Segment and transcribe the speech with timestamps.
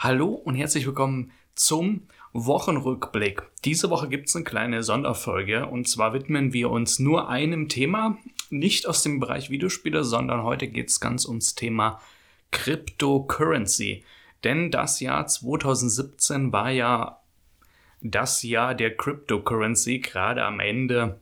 [0.00, 3.42] Hallo und herzlich willkommen zum Wochenrückblick.
[3.64, 8.16] Diese Woche gibt es eine kleine Sonderfolge und zwar widmen wir uns nur einem Thema,
[8.48, 12.00] nicht aus dem Bereich Videospiele, sondern heute geht es ganz ums Thema
[12.52, 14.04] Cryptocurrency.
[14.44, 17.20] Denn das Jahr 2017 war ja
[18.00, 21.20] das Jahr der Cryptocurrency, gerade am Ende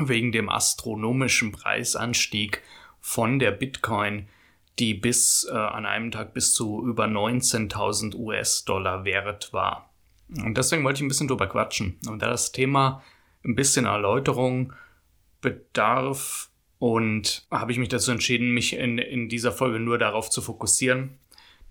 [0.00, 2.62] wegen dem astronomischen Preisanstieg
[3.02, 4.28] von der Bitcoin
[4.78, 9.90] die bis äh, an einem Tag bis zu über 19.000 US-Dollar wert war.
[10.36, 11.98] Und deswegen wollte ich ein bisschen drüber quatschen.
[12.08, 13.02] Und da das Thema
[13.44, 14.72] ein bisschen Erläuterung
[15.40, 20.42] bedarf und habe ich mich dazu entschieden, mich in, in dieser Folge nur darauf zu
[20.42, 21.18] fokussieren,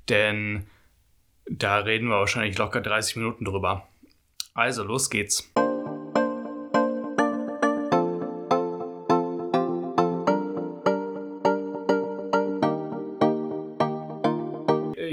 [0.09, 0.67] denn
[1.50, 3.88] da reden wir wahrscheinlich locker 30 Minuten drüber.
[4.53, 5.50] Also, los geht's.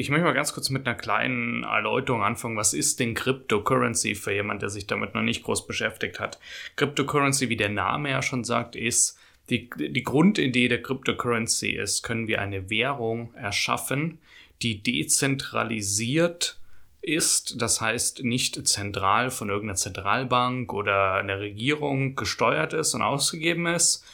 [0.05, 2.59] Ich möchte mal ganz kurz mit einer kleinen Erläuterung anfangen.
[2.59, 6.39] Was ist denn Cryptocurrency für jemand, der sich damit noch nicht groß beschäftigt hat?
[6.77, 12.29] Cryptocurrency, wie der Name ja schon sagt, ist die, die Grundidee der Cryptocurrency ist, können
[12.29, 14.19] wir eine Währung erschaffen,
[14.61, 16.59] die dezentralisiert
[17.01, 23.67] ist, das heißt nicht zentral von irgendeiner Zentralbank oder einer Regierung gesteuert ist und ausgegeben
[23.69, 24.05] ist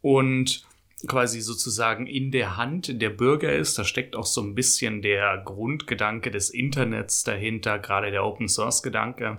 [0.00, 0.64] und
[1.06, 3.78] quasi sozusagen in der Hand der Bürger ist.
[3.78, 8.82] Da steckt auch so ein bisschen der Grundgedanke des Internets dahinter, gerade der Open Source
[8.82, 9.38] Gedanke.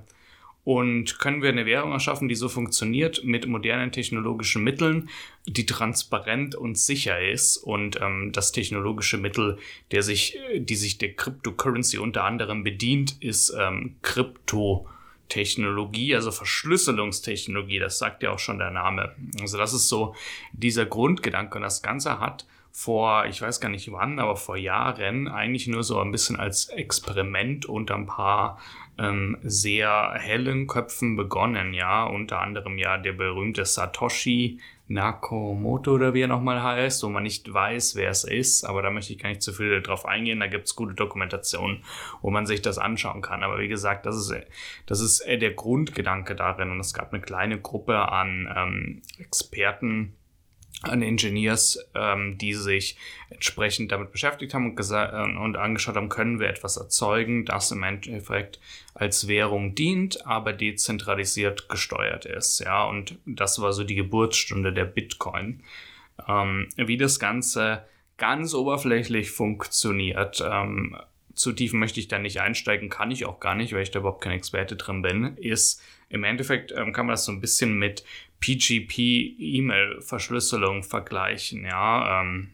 [0.65, 5.09] Und können wir eine Währung erschaffen, die so funktioniert mit modernen technologischen Mitteln,
[5.45, 7.57] die transparent und sicher ist.
[7.57, 9.59] Und ähm, das technologische Mittel,
[9.91, 14.87] der sich, die sich der Cryptocurrency unter anderem bedient, ist ähm, Krypto.
[15.29, 19.15] Technologie, also Verschlüsselungstechnologie, das sagt ja auch schon der Name.
[19.41, 20.15] Also das ist so
[20.53, 22.45] dieser Grundgedanke und das Ganze hat
[22.77, 26.65] vor, ich weiß gar nicht wann, aber vor Jahren eigentlich nur so ein bisschen als
[26.65, 28.59] Experiment unter ein paar
[28.97, 34.59] ähm, sehr hellen Köpfen begonnen, ja, unter anderem ja der berühmte Satoshi
[34.89, 38.91] Nakamoto oder wie er nochmal heißt, wo man nicht weiß, wer es ist, aber da
[38.91, 41.81] möchte ich gar nicht zu viel drauf eingehen, da gibt es gute Dokumentationen,
[42.21, 44.35] wo man sich das anschauen kann, aber wie gesagt, das ist,
[44.85, 46.71] das ist der Grundgedanke darin.
[46.71, 50.17] Und es gab eine kleine Gruppe an ähm, Experten,
[50.89, 52.97] an Engineers, ähm, die sich
[53.29, 57.83] entsprechend damit beschäftigt haben und, äh, und angeschaut haben, können wir etwas erzeugen, das im
[57.83, 58.59] Endeffekt
[58.93, 62.59] als Währung dient, aber dezentralisiert gesteuert ist.
[62.59, 65.63] Ja, und das war so die Geburtsstunde der Bitcoin.
[66.27, 67.85] Ähm, wie das Ganze
[68.17, 70.97] ganz oberflächlich funktioniert, ähm,
[71.33, 73.99] zu tief möchte ich da nicht einsteigen, kann ich auch gar nicht, weil ich da
[73.99, 77.77] überhaupt kein Experte drin bin, ist im Endeffekt ähm, kann man das so ein bisschen
[77.77, 78.03] mit
[78.39, 82.21] PGP-E-Mail-Verschlüsselung vergleichen, ja.
[82.21, 82.51] Ähm,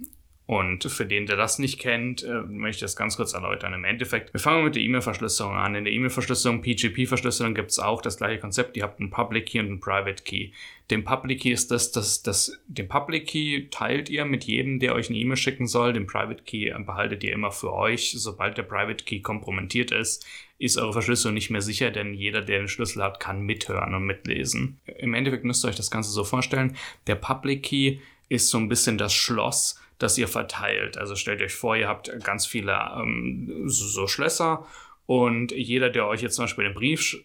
[0.52, 3.74] und für den, der das nicht kennt, äh, möchte ich das ganz kurz erläutern.
[3.74, 5.76] Im Endeffekt, wir fangen mit der E-Mail-Verschlüsselung an.
[5.76, 8.76] In der E-Mail-Verschlüsselung, PGP-Verschlüsselung gibt es auch das gleiche Konzept.
[8.76, 10.50] Ihr habt einen Public Key und einen Private Key.
[10.90, 14.94] Den Public Key ist das, das, das, den Public Key teilt ihr mit jedem, der
[14.94, 15.94] euch eine E-Mail schicken soll.
[15.94, 18.14] Den Private Key behaltet ihr immer für euch.
[18.18, 20.28] Sobald der Private Key kompromittiert ist,
[20.62, 24.06] ist eure Verschlüsselung nicht mehr sicher, denn jeder, der den Schlüssel hat, kann mithören und
[24.06, 24.80] mitlesen.
[25.00, 26.78] Im Endeffekt müsst ihr euch das Ganze so vorstellen.
[27.08, 27.98] Der Public Key
[28.30, 30.98] ist so ein bisschen das Schloss, das ihr verteilt.
[31.00, 34.68] Also stellt euch vor, ihr habt ganz viele ähm, so Schlösser
[35.08, 37.18] und jeder, der euch jetzt zum Beispiel einen Brief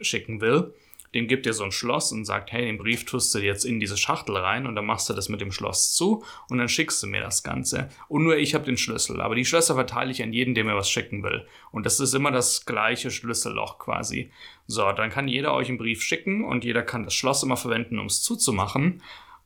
[0.00, 0.74] schicken will,
[1.14, 3.80] dem gibt ihr so ein Schloss und sagt, hey, den Brief tust du jetzt in
[3.80, 7.02] diese Schachtel rein und dann machst du das mit dem Schloss zu und dann schickst
[7.02, 7.88] du mir das Ganze.
[8.08, 10.76] Und nur ich habe den Schlüssel, aber die Schlösser verteile ich an jeden, der mir
[10.76, 11.46] was schicken will.
[11.70, 14.30] Und das ist immer das gleiche Schlüsselloch quasi.
[14.66, 17.98] So, dann kann jeder euch einen Brief schicken und jeder kann das Schloss immer verwenden,
[17.98, 19.02] um es zuzumachen.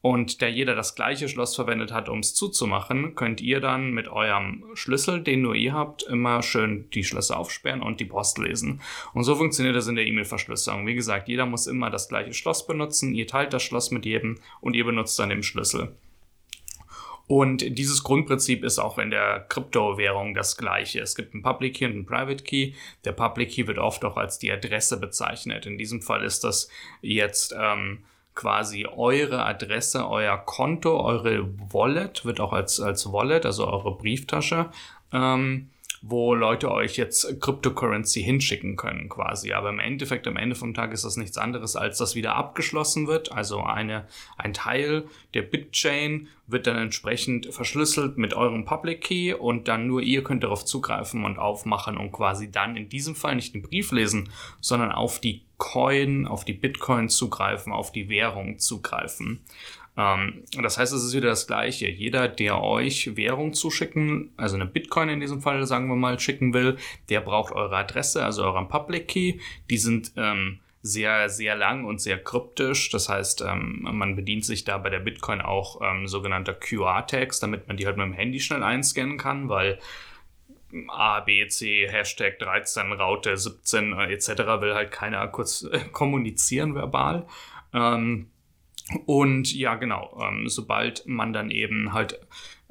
[0.06, 4.06] Und da jeder das gleiche Schloss verwendet hat, um es zuzumachen, könnt ihr dann mit
[4.06, 8.81] eurem Schlüssel, den nur ihr habt, immer schön die Schlösser aufsperren und die Post lesen.
[9.15, 10.87] Und so funktioniert das in der E-Mail-Verschlüsselung.
[10.87, 14.39] Wie gesagt, jeder muss immer das gleiche Schloss benutzen, ihr teilt das Schloss mit jedem
[14.61, 15.97] und ihr benutzt dann den Schlüssel.
[17.27, 21.00] Und dieses Grundprinzip ist auch in der Kryptowährung das gleiche.
[21.00, 22.75] Es gibt einen Public Key und einen Private Key.
[23.05, 25.67] Der Public Key wird oft auch als die Adresse bezeichnet.
[25.67, 26.69] In diesem Fall ist das
[27.03, 28.05] jetzt ähm,
[28.37, 34.71] quasi eure Adresse, euer Konto, eure Wallet, wird auch als, als Wallet, also eure Brieftasche,
[35.12, 35.71] ähm,
[36.08, 39.53] wo Leute euch jetzt Cryptocurrency hinschicken können quasi.
[39.53, 43.06] Aber im Endeffekt, am Ende vom Tag ist das nichts anderes, als dass wieder abgeschlossen
[43.06, 43.32] wird.
[43.32, 44.06] Also eine,
[44.37, 45.05] ein Teil
[45.35, 50.44] der Bitchain wird dann entsprechend verschlüsselt mit eurem Public Key und dann nur ihr könnt
[50.44, 54.31] darauf zugreifen und aufmachen und quasi dann in diesem Fall nicht den Brief lesen,
[54.61, 59.41] sondern auf die Coin, auf die Bitcoin zugreifen, auf die Währung zugreifen.
[59.96, 61.88] Ähm, das heißt, es ist wieder das Gleiche.
[61.88, 66.52] Jeder, der euch Währung zuschicken, also eine Bitcoin in diesem Fall, sagen wir mal, schicken
[66.52, 66.76] will,
[67.08, 69.38] der braucht eure Adresse, also euren Public Key.
[69.70, 72.90] Die sind ähm, sehr, sehr lang und sehr kryptisch.
[72.90, 77.66] Das heißt, ähm, man bedient sich da bei der Bitcoin auch ähm, sogenannter QR-Tags, damit
[77.66, 79.78] man die halt mit dem Handy schnell einscannen kann, weil
[80.88, 84.28] A, B, C, Hashtag 13, Raute 17 äh, etc.
[84.60, 87.26] will halt keiner kurz äh, kommunizieren verbal.
[87.72, 88.28] Ähm,
[89.06, 92.21] und ja, genau, ähm, sobald man dann eben halt,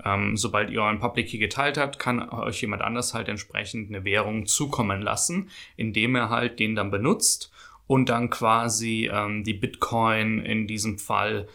[0.03, 4.05] ähm, sobald ihr euren Public Key geteilt habt, kann euch jemand anders halt entsprechend eine
[4.05, 7.51] Währung zukommen lassen, indem er halt den dann benutzt
[7.87, 11.47] und dann quasi ähm, die Bitcoin in diesem Fall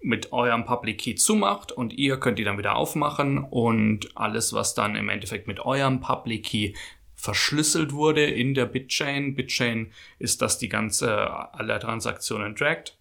[0.00, 4.74] mit eurem Public Key zumacht und ihr könnt die dann wieder aufmachen und alles, was
[4.74, 6.72] dann im Endeffekt mit eurem Public Key
[7.14, 9.34] verschlüsselt wurde in der Bitchain.
[9.34, 12.96] Bitchain ist das die ganze, alle Transaktionen trackt.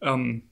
[0.00, 0.42] Ähm,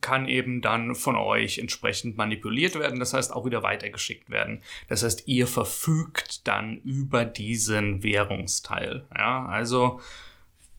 [0.00, 4.62] kann eben dann von euch entsprechend manipuliert werden, das heißt auch wieder weitergeschickt werden.
[4.88, 9.06] Das heißt, ihr verfügt dann über diesen Währungsteil.
[9.16, 10.00] Ja, also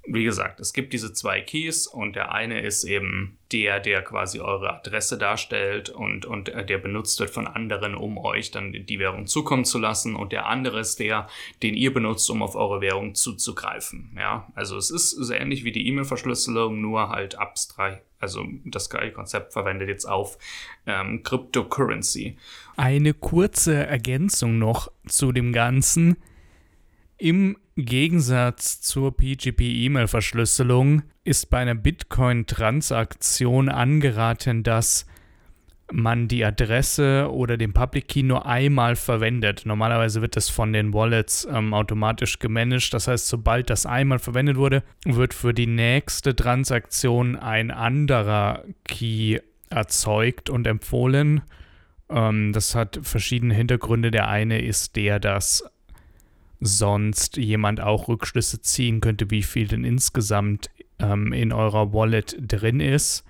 [0.05, 4.39] wie gesagt, es gibt diese zwei Keys und der eine ist eben der, der quasi
[4.39, 8.99] eure Adresse darstellt und, und äh, der benutzt wird von anderen, um euch dann die
[8.99, 11.27] Währung zukommen zu lassen und der andere ist der,
[11.61, 14.15] den ihr benutzt, um auf eure Währung zuzugreifen.
[14.17, 18.03] Ja, also es ist so ähnlich wie die E-Mail-Verschlüsselung, nur halt abstrakt.
[18.19, 20.37] Also das gleiche Konzept verwendet jetzt auf
[20.85, 22.37] ähm, Cryptocurrency.
[22.77, 26.17] Eine kurze Ergänzung noch zu dem Ganzen.
[27.21, 35.05] Im Gegensatz zur PGP-E-Mail-Verschlüsselung ist bei einer Bitcoin-Transaktion angeraten, dass
[35.91, 39.67] man die Adresse oder den Public Key nur einmal verwendet.
[39.67, 42.91] Normalerweise wird das von den Wallets ähm, automatisch gemanagt.
[42.91, 49.37] Das heißt, sobald das einmal verwendet wurde, wird für die nächste Transaktion ein anderer Key
[49.69, 51.43] erzeugt und empfohlen.
[52.09, 54.09] Ähm, das hat verschiedene Hintergründe.
[54.09, 55.63] Der eine ist der, dass
[56.61, 60.69] sonst jemand auch Rückschlüsse ziehen könnte, wie viel denn insgesamt
[60.99, 63.25] ähm, in eurer Wallet drin ist,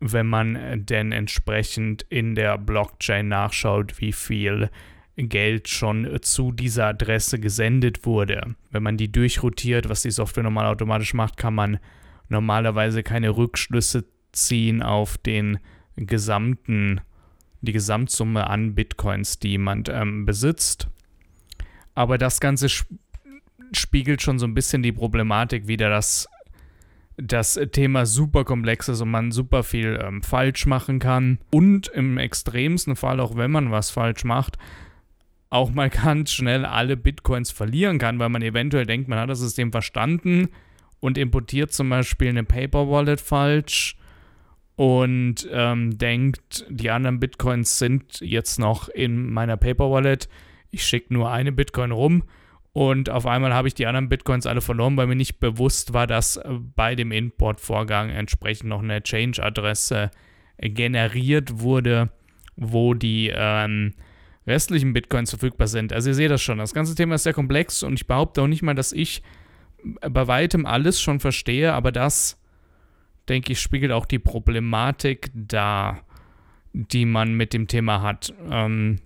[0.00, 4.70] wenn man denn entsprechend in der Blockchain nachschaut, wie viel
[5.16, 8.54] Geld schon zu dieser Adresse gesendet wurde.
[8.70, 11.78] Wenn man die durchrotiert, was die Software normal automatisch macht, kann man
[12.28, 15.58] normalerweise keine Rückschlüsse ziehen auf den
[15.96, 17.00] gesamten,
[17.60, 20.88] die Gesamtsumme an Bitcoins, die man ähm, besitzt.
[21.98, 22.68] Aber das Ganze
[23.72, 26.28] spiegelt schon so ein bisschen die Problematik wider, dass
[27.16, 31.40] das Thema super komplex ist und man super viel ähm, falsch machen kann.
[31.50, 34.58] Und im extremsten Fall, auch wenn man was falsch macht,
[35.50, 39.40] auch mal ganz schnell alle Bitcoins verlieren kann, weil man eventuell denkt, man hat das
[39.40, 40.50] System verstanden
[41.00, 43.96] und importiert zum Beispiel eine Paper Wallet falsch
[44.76, 50.28] und ähm, denkt, die anderen Bitcoins sind jetzt noch in meiner Paper Wallet
[50.70, 52.24] ich schicke nur eine Bitcoin rum
[52.72, 56.06] und auf einmal habe ich die anderen Bitcoins alle verloren, weil mir nicht bewusst war,
[56.06, 60.10] dass äh, bei dem Importvorgang entsprechend noch eine Change-Adresse
[60.60, 62.10] generiert wurde,
[62.56, 63.94] wo die ähm,
[64.46, 65.92] restlichen Bitcoins verfügbar sind.
[65.92, 68.46] Also ihr seht das schon, das ganze Thema ist sehr komplex und ich behaupte auch
[68.46, 69.22] nicht mal, dass ich
[69.84, 72.40] bei weitem alles schon verstehe, aber das,
[73.28, 76.02] denke ich, spiegelt auch die Problematik dar,
[76.72, 78.32] die man mit dem Thema hat.
[78.50, 79.00] Ähm,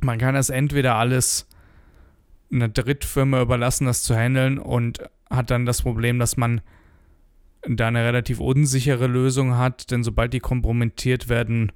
[0.00, 1.48] man kann das entweder alles
[2.52, 6.60] einer Drittfirma überlassen, das zu handeln und hat dann das Problem, dass man
[7.68, 11.72] da eine relativ unsichere Lösung hat, denn sobald die kompromittiert werden,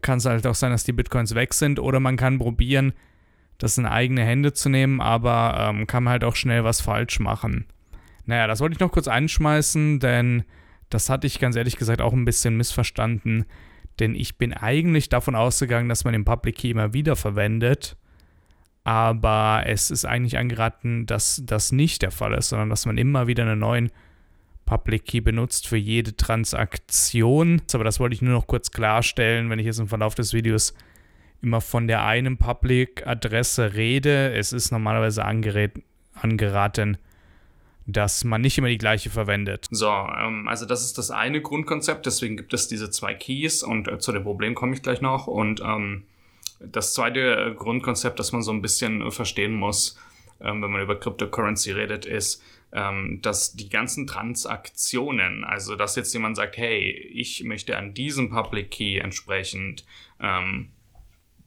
[0.00, 2.92] kann es halt auch sein, dass die Bitcoins weg sind oder man kann probieren,
[3.58, 7.20] das in eigene Hände zu nehmen, aber ähm, kann man halt auch schnell was falsch
[7.20, 7.66] machen.
[8.24, 10.44] Naja, das wollte ich noch kurz einschmeißen, denn
[10.88, 13.44] das hatte ich ganz ehrlich gesagt auch ein bisschen missverstanden.
[14.00, 17.96] Denn ich bin eigentlich davon ausgegangen, dass man den Public Key immer wieder verwendet.
[18.84, 23.26] Aber es ist eigentlich angeraten, dass das nicht der Fall ist, sondern dass man immer
[23.26, 23.90] wieder einen neuen
[24.64, 27.62] Public Key benutzt für jede Transaktion.
[27.72, 30.74] Aber das wollte ich nur noch kurz klarstellen, wenn ich jetzt im Verlauf des Videos
[31.42, 34.32] immer von der einen Public-Adresse rede.
[34.32, 36.98] Es ist normalerweise angeraten,
[37.86, 39.66] dass man nicht immer die gleiche verwendet.
[39.70, 43.88] So, ähm, also das ist das eine Grundkonzept, deswegen gibt es diese zwei Keys und
[43.88, 45.26] äh, zu dem Problem komme ich gleich noch.
[45.26, 46.04] Und ähm,
[46.60, 49.98] das zweite äh, Grundkonzept, das man so ein bisschen äh, verstehen muss,
[50.40, 56.12] ähm, wenn man über Cryptocurrency redet, ist, ähm, dass die ganzen Transaktionen, also dass jetzt
[56.14, 59.84] jemand sagt, hey, ich möchte an diesem Public Key entsprechend
[60.20, 60.70] ähm,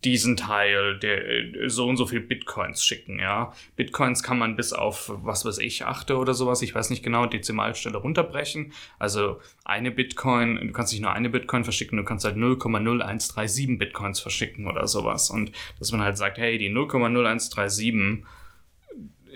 [0.04, 3.54] diesen Teil, der äh, so und so viel Bitcoins schicken, ja.
[3.76, 7.26] Bitcoins kann man bis auf, was weiß ich, achte oder sowas, ich weiß nicht genau,
[7.26, 8.74] Dezimalstelle runterbrechen.
[9.00, 14.20] Also eine Bitcoin, du kannst nicht nur eine Bitcoin verschicken, du kannst halt 0,0137 Bitcoins
[14.20, 15.30] verschicken oder sowas.
[15.30, 18.24] Und dass man halt sagt, hey, die 0,0137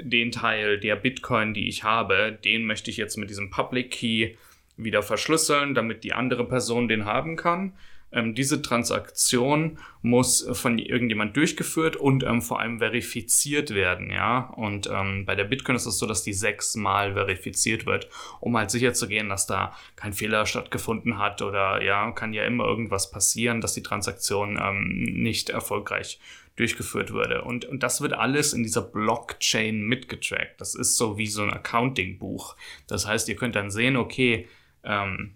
[0.02, 4.36] den Teil der Bitcoin, die ich habe, den möchte ich jetzt mit diesem Public Key
[4.78, 7.74] wieder verschlüsseln, damit die andere Person den haben kann.
[8.12, 14.52] Ähm, diese Transaktion muss von irgendjemand durchgeführt und ähm, vor allem verifiziert werden, ja.
[14.56, 18.72] Und ähm, bei der Bitcoin ist es so, dass die sechsmal verifiziert wird, um halt
[18.72, 23.12] sicher zu gehen, dass da kein Fehler stattgefunden hat oder ja, kann ja immer irgendwas
[23.12, 26.20] passieren, dass die Transaktion ähm, nicht erfolgreich
[26.60, 27.44] durchgeführt wurde.
[27.44, 30.60] Und, und das wird alles in dieser Blockchain mitgetrackt.
[30.60, 32.56] Das ist so wie so ein Accounting-Buch.
[32.86, 34.48] Das heißt, ihr könnt dann sehen, okay,
[34.84, 35.36] ähm,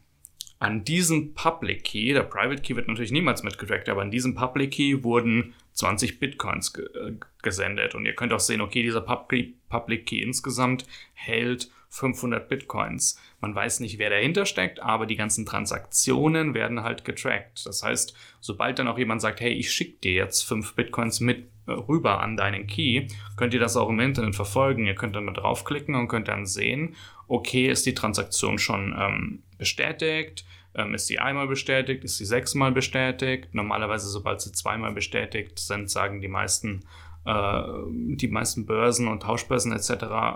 [0.63, 4.72] an diesem Public Key, der Private Key wird natürlich niemals mitgetrackt, aber an diesem Public
[4.72, 7.96] Key wurden 20 Bitcoins ge äh, gesendet.
[7.96, 13.20] Und ihr könnt auch sehen, okay, dieser Public, Public Key insgesamt hält 500 Bitcoins.
[13.41, 17.65] Man weiß nicht, wer dahinter steckt, aber die ganzen Transaktionen werden halt getrackt.
[17.65, 21.50] Das heißt, sobald dann auch jemand sagt, hey, ich schicke dir jetzt 5 Bitcoins mit
[21.67, 24.86] äh, rüber an deinen Key, könnt ihr das auch im Internet verfolgen.
[24.86, 26.96] Ihr könnt dann mal draufklicken und könnt dann sehen,
[27.27, 30.46] okay, ist die Transaktion schon ähm, bestätigt?
[30.75, 32.03] Ähm, ist sie einmal bestätigt?
[32.03, 33.53] Ist sie sechsmal bestätigt?
[33.53, 36.84] Normalerweise, sobald sie zweimal bestätigt sind, sagen die meisten,
[37.25, 39.89] äh, die meisten Börsen und Tauschbörsen etc.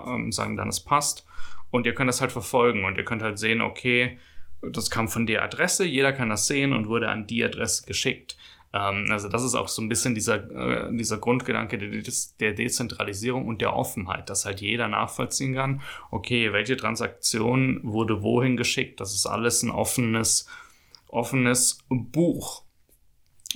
[0.06, 1.26] Ähm, sagen dann, es passt.
[1.70, 4.18] Und ihr könnt das halt verfolgen und ihr könnt halt sehen, okay,
[4.62, 8.38] das kam von der Adresse, jeder kann das sehen und wurde an die Adresse geschickt.
[8.72, 12.02] Ähm, also das ist auch so ein bisschen dieser, äh, dieser Grundgedanke der,
[12.40, 18.56] der Dezentralisierung und der Offenheit, dass halt jeder nachvollziehen kann, okay, welche Transaktion wurde wohin
[18.56, 19.00] geschickt.
[19.00, 20.46] Das ist alles ein offenes,
[21.08, 22.64] offenes Buch.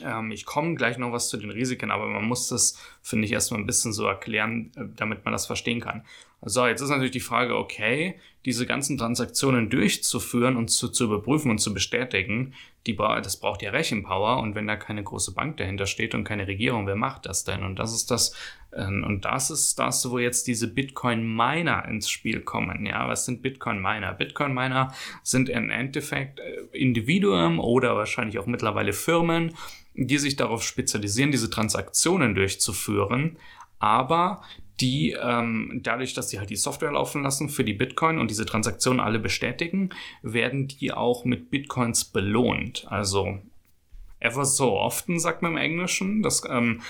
[0.02, 3.32] Ähm, ich komme gleich noch was zu den Risiken, aber man muss das, finde ich,
[3.32, 6.04] erstmal ein bisschen so erklären, äh, damit man das verstehen kann.
[6.40, 11.50] So, jetzt ist natürlich die Frage, okay, diese ganzen Transaktionen durchzuführen und zu, zu überprüfen
[11.50, 12.54] und zu bestätigen,
[12.86, 16.48] die, das braucht ja Rechenpower und wenn da keine große Bank dahinter steht und keine
[16.48, 17.62] Regierung, wer macht das denn?
[17.62, 18.34] Und das ist das,
[18.74, 22.84] ähm, und das ist das, wo jetzt diese Bitcoin-Miner ins Spiel kommen.
[22.84, 24.14] Ja, was sind Bitcoin-Miner?
[24.14, 29.54] Bitcoin-Miner sind im Endeffekt äh, Individuen oder wahrscheinlich auch mittlerweile Firmen,
[29.94, 33.36] die sich darauf spezialisieren, diese Transaktionen durchzuführen,
[33.78, 34.42] aber
[34.82, 38.44] die ähm, dadurch, dass sie halt die Software laufen lassen für die Bitcoin und diese
[38.44, 39.90] Transaktionen alle bestätigen,
[40.22, 42.84] werden die auch mit Bitcoins belohnt.
[42.88, 43.38] Also
[44.18, 46.80] ever so often, sagt man im Englischen, dass ähm,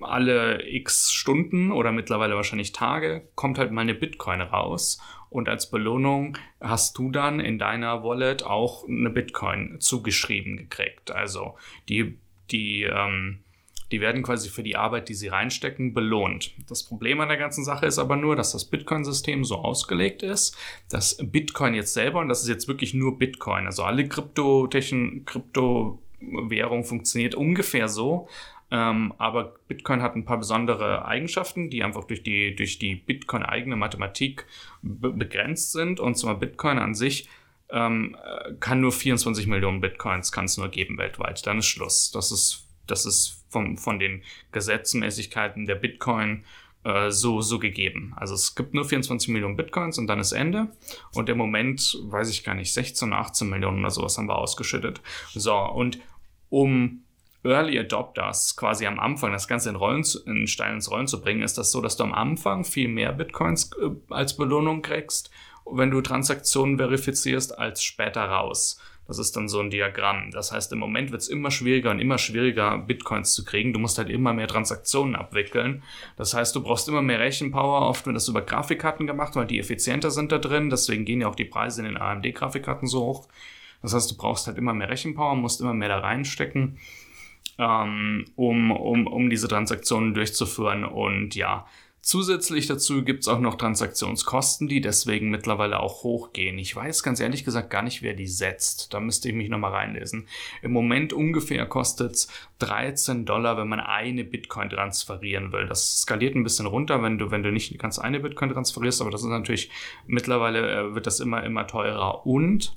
[0.00, 4.98] alle x Stunden oder mittlerweile wahrscheinlich Tage kommt halt mal eine Bitcoin raus
[5.30, 11.10] und als Belohnung hast du dann in deiner Wallet auch eine Bitcoin zugeschrieben gekriegt.
[11.10, 11.56] Also
[11.88, 12.18] die,
[12.50, 13.40] die, ähm,
[13.90, 16.52] die werden quasi für die Arbeit, die sie reinstecken, belohnt.
[16.68, 20.56] Das Problem an der ganzen Sache ist aber nur, dass das Bitcoin-System so ausgelegt ist,
[20.90, 26.84] dass Bitcoin jetzt selber, und das ist jetzt wirklich nur Bitcoin, also alle Kryptotechn, Kryptowährung
[26.84, 28.28] funktioniert ungefähr so,
[28.70, 33.76] ähm, aber Bitcoin hat ein paar besondere Eigenschaften, die einfach durch die, durch die Bitcoin-eigene
[33.76, 34.46] Mathematik
[34.82, 36.00] begrenzt sind.
[36.00, 37.28] Und zwar Bitcoin an sich
[37.70, 38.16] ähm,
[38.60, 41.46] kann nur 24 Millionen Bitcoins kann es nur geben weltweit.
[41.46, 42.10] Dann ist Schluss.
[42.10, 46.44] Das ist, das ist vom, von den Gesetzmäßigkeiten der Bitcoin
[46.84, 48.14] äh, so, so gegeben.
[48.16, 50.68] Also es gibt nur 24 Millionen Bitcoins und dann ist Ende.
[51.12, 55.00] Und im Moment, weiß ich gar nicht, 16, 18 Millionen oder sowas haben wir ausgeschüttet.
[55.34, 55.98] So, und
[56.50, 57.02] um
[57.44, 61.42] Early Adopters quasi am Anfang das Ganze in, Rollen, in Stein ins Rollen zu bringen,
[61.42, 65.30] ist das so, dass du am Anfang viel mehr Bitcoins äh, als Belohnung kriegst,
[65.70, 68.80] wenn du Transaktionen verifizierst, als später raus.
[69.08, 70.30] Das ist dann so ein Diagramm.
[70.32, 73.72] Das heißt, im Moment wird es immer schwieriger und immer schwieriger, Bitcoins zu kriegen.
[73.72, 75.82] Du musst halt immer mehr Transaktionen abwickeln.
[76.18, 77.88] Das heißt, du brauchst immer mehr Rechenpower.
[77.88, 80.68] Oft wird das über Grafikkarten gemacht, weil die effizienter sind da drin.
[80.68, 83.28] Deswegen gehen ja auch die Preise in den AMD-Grafikkarten so hoch.
[83.80, 86.78] Das heißt, du brauchst halt immer mehr Rechenpower, musst immer mehr da reinstecken,
[87.56, 90.84] ähm, um, um, um diese Transaktionen durchzuführen.
[90.84, 91.66] Und ja,
[92.08, 96.56] Zusätzlich dazu gibt es auch noch Transaktionskosten, die deswegen mittlerweile auch hochgehen.
[96.56, 98.94] Ich weiß ganz ehrlich gesagt gar nicht, wer die setzt.
[98.94, 100.26] Da müsste ich mich nochmal reinlesen.
[100.62, 102.28] Im Moment ungefähr kostet es
[102.60, 105.66] 13 Dollar, wenn man eine Bitcoin transferieren will.
[105.66, 109.10] Das skaliert ein bisschen runter, wenn du, wenn du nicht ganz eine Bitcoin transferierst, aber
[109.10, 109.70] das ist natürlich,
[110.06, 112.74] mittlerweile äh, wird das immer, immer teurer und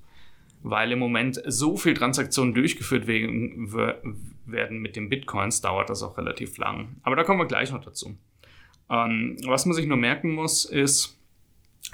[0.61, 6.57] weil im Moment so viel Transaktionen durchgeführt werden mit den Bitcoins, dauert das auch relativ
[6.57, 6.97] lang.
[7.03, 8.17] Aber da kommen wir gleich noch dazu.
[8.91, 11.17] Ähm, was man sich nur merken muss, ist,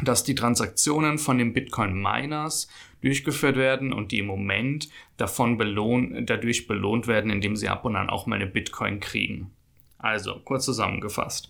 [0.04, 2.68] dass die Transaktionen von den Bitcoin-Miners
[3.02, 7.96] durchgeführt werden und die im Moment davon belohn dadurch belohnt werden, indem sie ab und
[7.96, 9.52] an auch mal eine Bitcoin kriegen.
[10.00, 11.50] Also, kurz zusammengefasst.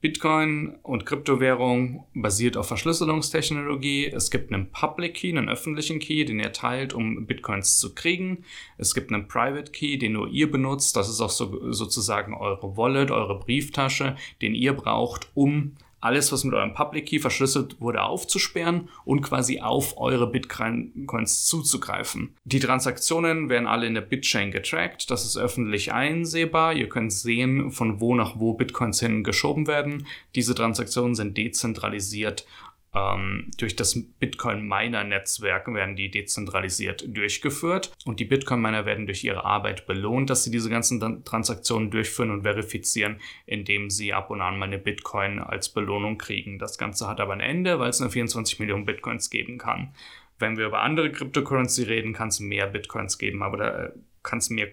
[0.00, 4.06] Bitcoin und Kryptowährung basiert auf Verschlüsselungstechnologie.
[4.06, 8.44] Es gibt einen Public Key, einen öffentlichen Key, den ihr teilt, um Bitcoins zu kriegen.
[8.76, 10.94] Es gibt einen Private Key, den nur ihr benutzt.
[10.94, 16.44] Das ist auch so, sozusagen eure Wallet, eure Brieftasche, den ihr braucht, um alles, was
[16.44, 22.34] mit eurem Public Key verschlüsselt wurde, aufzusperren und quasi auf eure Bitcoins zuzugreifen.
[22.44, 25.10] Die Transaktionen werden alle in der Bitchain getrackt.
[25.10, 26.74] Das ist öffentlich einsehbar.
[26.74, 30.06] Ihr könnt sehen, von wo nach wo Bitcoins hin geschoben werden.
[30.34, 32.46] Diese Transaktionen sind dezentralisiert
[32.94, 39.86] ähm, durch das Bitcoin-Miner-Netzwerk werden die dezentralisiert durchgeführt und die Bitcoin-Miner werden durch ihre Arbeit
[39.86, 44.66] belohnt, dass sie diese ganzen Transaktionen durchführen und verifizieren, indem sie ab und an mal
[44.66, 46.58] eine Bitcoin als Belohnung kriegen.
[46.58, 49.94] Das Ganze hat aber ein Ende, weil es nur 24 Millionen Bitcoins geben kann.
[50.38, 53.90] Wenn wir über andere Cryptocurrency reden, kann es mehr Bitcoins geben, aber da äh,
[54.22, 54.68] kann es mehr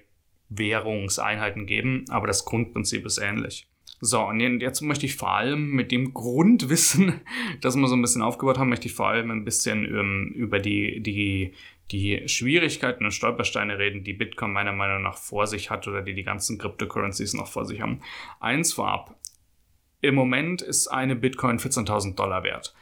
[0.50, 3.67] Währungseinheiten geben, aber das Grundprinzip ist ähnlich.
[4.02, 7.22] So, und jetzt möchte ich vor allem mit dem Grundwissen,
[7.62, 10.60] das wir so ein bisschen aufgebaut haben, möchte ich vor allem ein bisschen ähm, über
[10.60, 11.54] die, die,
[11.92, 16.14] die Schwierigkeiten und Stolpersteine reden, die Bitcoin meiner Meinung nach vor sich hat oder die
[16.14, 18.02] die ganzen Cryptocurrencies noch vor sich haben.
[18.40, 19.16] Eins vorab.
[20.02, 22.75] Im Moment ist eine Bitcoin 14.000 Dollar wert.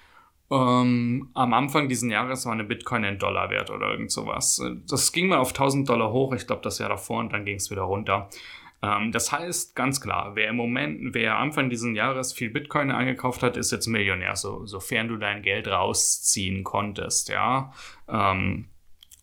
[0.51, 4.61] Ähm, am Anfang dieses Jahres war eine Bitcoin ein Dollar wert oder irgend sowas.
[4.87, 7.55] Das ging mal auf 1000 Dollar hoch, ich glaube das Jahr davor, und dann ging
[7.55, 8.29] es wieder runter.
[8.83, 13.41] Ähm, das heißt ganz klar, wer im Moment, wer Anfang dieses Jahres viel Bitcoin eingekauft
[13.41, 17.71] hat, ist jetzt Millionär, so, sofern du dein Geld rausziehen konntest, ja.
[18.09, 18.67] Ähm,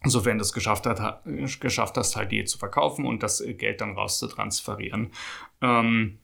[0.05, 1.23] sofern du es geschafft, hat,
[1.61, 5.13] geschafft hast, halt die zu verkaufen und das Geld dann rauszutransferieren.
[5.61, 6.19] Ähm,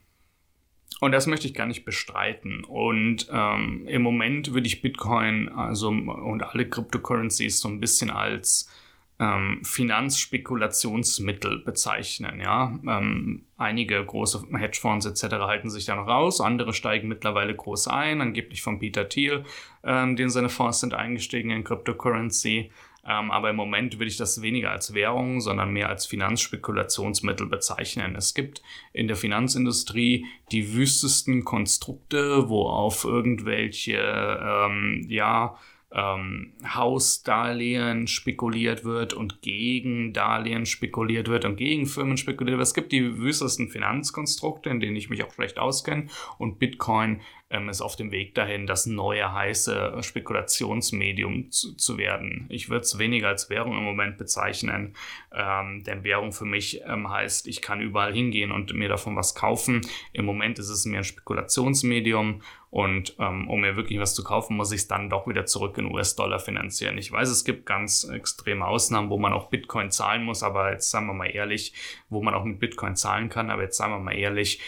[1.01, 2.65] und das möchte ich gar nicht bestreiten.
[2.65, 8.71] Und ähm, im Moment würde ich Bitcoin also und alle Cryptocurrencies so ein bisschen als
[9.19, 12.41] ähm, Finanzspekulationsmittel bezeichnen.
[12.41, 12.79] Ja?
[12.87, 15.37] Ähm, einige große Hedgefonds etc.
[15.41, 19.45] halten sich da noch raus, andere steigen mittlerweile groß ein, angeblich von Peter Thiel,
[19.85, 22.71] ähm, den seine Fonds sind eingestiegen in Cryptocurrency.
[23.09, 28.17] Ähm, aber im Moment würde ich das weniger als Währung, sondern mehr als Finanzspekulationsmittel bezeichnen.
[28.17, 35.57] Es gibt in der Finanzindustrie die wüstesten Konstrukte, wo auf irgendwelche, ähm, ja,
[35.97, 42.67] ähm, Hausdarlehen spekuliert wird und gegen Darlehen spekuliert wird und gegen Firmen spekuliert wird.
[42.67, 47.69] Es gibt die wüstesten Finanzkonstrukte, in denen ich mich auch schlecht auskenne und Bitcoin ähm,
[47.69, 52.47] ist auf dem Weg dahin, das neue heiße Spekulationsmedium zu, zu werden.
[52.49, 54.95] Ich würde es weniger als Währung im Moment bezeichnen,
[55.33, 59.35] ähm, denn Währung für mich ähm, heißt, ich kann überall hingehen und mir davon was
[59.35, 59.83] kaufen.
[60.13, 64.57] Im Moment ist es mehr ein Spekulationsmedium und ähm, um mir wirklich was zu kaufen,
[64.57, 66.99] muss ich es dann doch wieder zurück in US-Dollar finanzieren.
[66.99, 70.91] Ich weiß, es gibt ganz extreme Ausnahmen, wo man auch Bitcoin zahlen muss, aber jetzt
[70.91, 71.73] sagen wir mal ehrlich,
[72.09, 74.61] wo man auch mit Bitcoin zahlen kann, aber jetzt sagen wir mal ehrlich,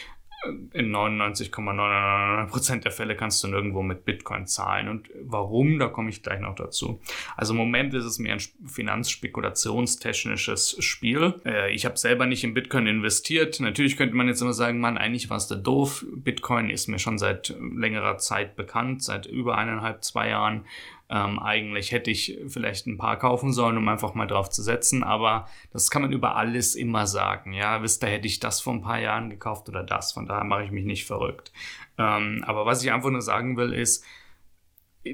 [0.72, 4.88] in 99,99% der Fälle kannst du nirgendwo mit Bitcoin zahlen.
[4.88, 7.00] Und warum, da komme ich gleich noch dazu.
[7.36, 11.34] Also im Moment ist es mehr ein finanzspekulationstechnisches Spiel.
[11.44, 13.58] Äh, ich habe selber nicht in Bitcoin investiert.
[13.60, 16.06] Natürlich könnte man jetzt immer sagen, Mann, eigentlich warst du doof.
[16.14, 20.64] Bitcoin ist mir schon seit längerer Zeit bekannt, seit über eineinhalb, zwei Jahren.
[21.10, 25.02] Ähm, eigentlich hätte ich vielleicht ein paar kaufen sollen, um einfach mal drauf zu setzen,
[25.02, 27.54] aber das kann man über alles immer sagen.
[27.54, 30.44] Ja, wisst ihr, hätte ich das vor ein paar Jahren gekauft oder das, von daher
[30.44, 31.50] mache ich mich nicht verrückt.
[31.96, 34.04] Ähm, aber was ich einfach nur sagen will, ist,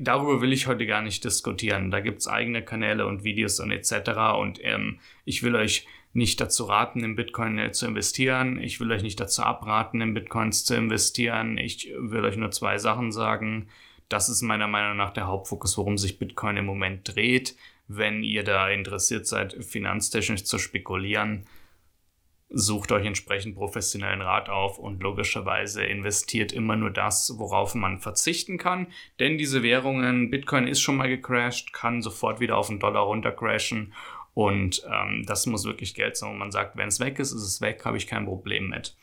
[0.00, 1.90] darüber will ich heute gar nicht diskutieren.
[1.90, 4.36] Da gibt es eigene Kanäle und Videos und etc.
[4.38, 8.60] Und ähm, ich will euch nicht dazu raten, in Bitcoin zu investieren.
[8.60, 11.58] Ich will euch nicht dazu abraten, in Bitcoins zu investieren.
[11.58, 13.68] Ich will euch nur zwei Sachen sagen.
[14.14, 17.56] Das ist meiner Meinung nach der Hauptfokus, worum sich Bitcoin im Moment dreht.
[17.88, 21.48] Wenn ihr da interessiert seid, finanztechnisch zu spekulieren,
[22.48, 28.56] sucht euch entsprechend professionellen Rat auf und logischerweise investiert immer nur das, worauf man verzichten
[28.56, 28.86] kann.
[29.18, 33.94] Denn diese Währungen, Bitcoin ist schon mal gecrashed, kann sofort wieder auf den Dollar runtercrashen
[34.32, 36.30] und ähm, das muss wirklich Geld sein.
[36.30, 38.96] Und man sagt, wenn es weg ist, ist es weg, habe ich kein Problem mit.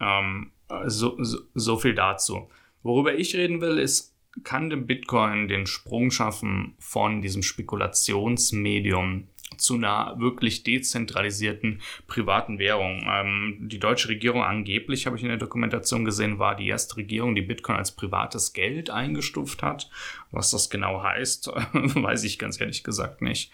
[0.00, 0.50] Ähm,
[0.86, 2.50] so, so, so viel dazu.
[2.82, 9.74] Worüber ich reden will, ist kann dem Bitcoin den Sprung schaffen von diesem Spekulationsmedium zu
[9.74, 13.06] einer wirklich dezentralisierten privaten Währung.
[13.08, 17.34] Ähm, die deutsche Regierung angeblich, habe ich in der Dokumentation gesehen, war die erste Regierung,
[17.34, 19.90] die Bitcoin als privates Geld eingestuft hat.
[20.30, 23.50] Was das genau heißt, weiß ich ganz ehrlich gesagt nicht.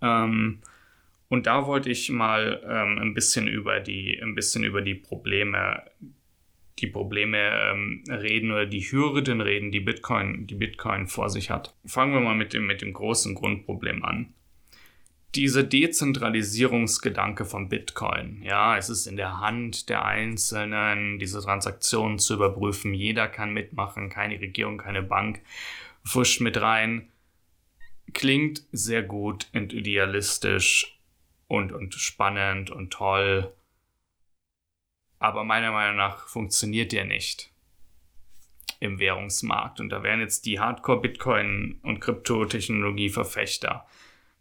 [0.00, 0.60] Ähm,
[1.28, 5.82] und da wollte ich mal ähm, ein bisschen über die, ein bisschen über die Probleme
[6.82, 11.74] die Probleme ähm, reden oder die Hürden reden, die Bitcoin, die Bitcoin vor sich hat.
[11.86, 14.34] Fangen wir mal mit dem, mit dem großen Grundproblem an.
[15.34, 22.34] Dieser Dezentralisierungsgedanke von Bitcoin, ja, es ist in der Hand der Einzelnen, diese Transaktionen zu
[22.34, 22.92] überprüfen.
[22.92, 25.40] Jeder kann mitmachen, keine Regierung, keine Bank
[26.04, 27.08] fuscht mit rein.
[28.12, 30.98] Klingt sehr gut und idealistisch
[31.48, 33.54] und, und spannend und toll
[35.22, 37.50] aber meiner Meinung nach funktioniert der nicht
[38.80, 39.80] im Währungsmarkt.
[39.80, 43.86] Und da werden jetzt die Hardcore-Bitcoin- und Kryptotechnologie-Verfechter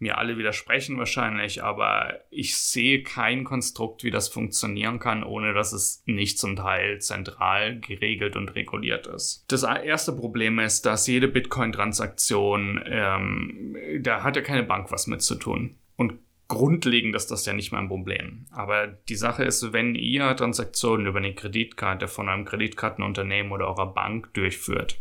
[0.02, 5.74] mir alle widersprechen wahrscheinlich, aber ich sehe kein Konstrukt, wie das funktionieren kann, ohne dass
[5.74, 9.46] es nicht zum Teil zentral geregelt und reguliert ist.
[9.48, 15.22] Das erste Problem ist, dass jede Bitcoin-Transaktion, ähm, da hat ja keine Bank was mit
[15.22, 15.78] zu tun.
[15.98, 16.18] Und
[16.52, 18.46] grundlegend ist das ja nicht mein Problem.
[18.52, 23.94] Aber die Sache ist, wenn ihr Transaktionen über eine Kreditkarte von einem Kreditkartenunternehmen oder eurer
[23.94, 25.00] Bank durchführt,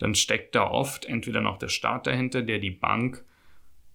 [0.00, 3.24] dann steckt da oft entweder noch der Staat dahinter, der die Bank,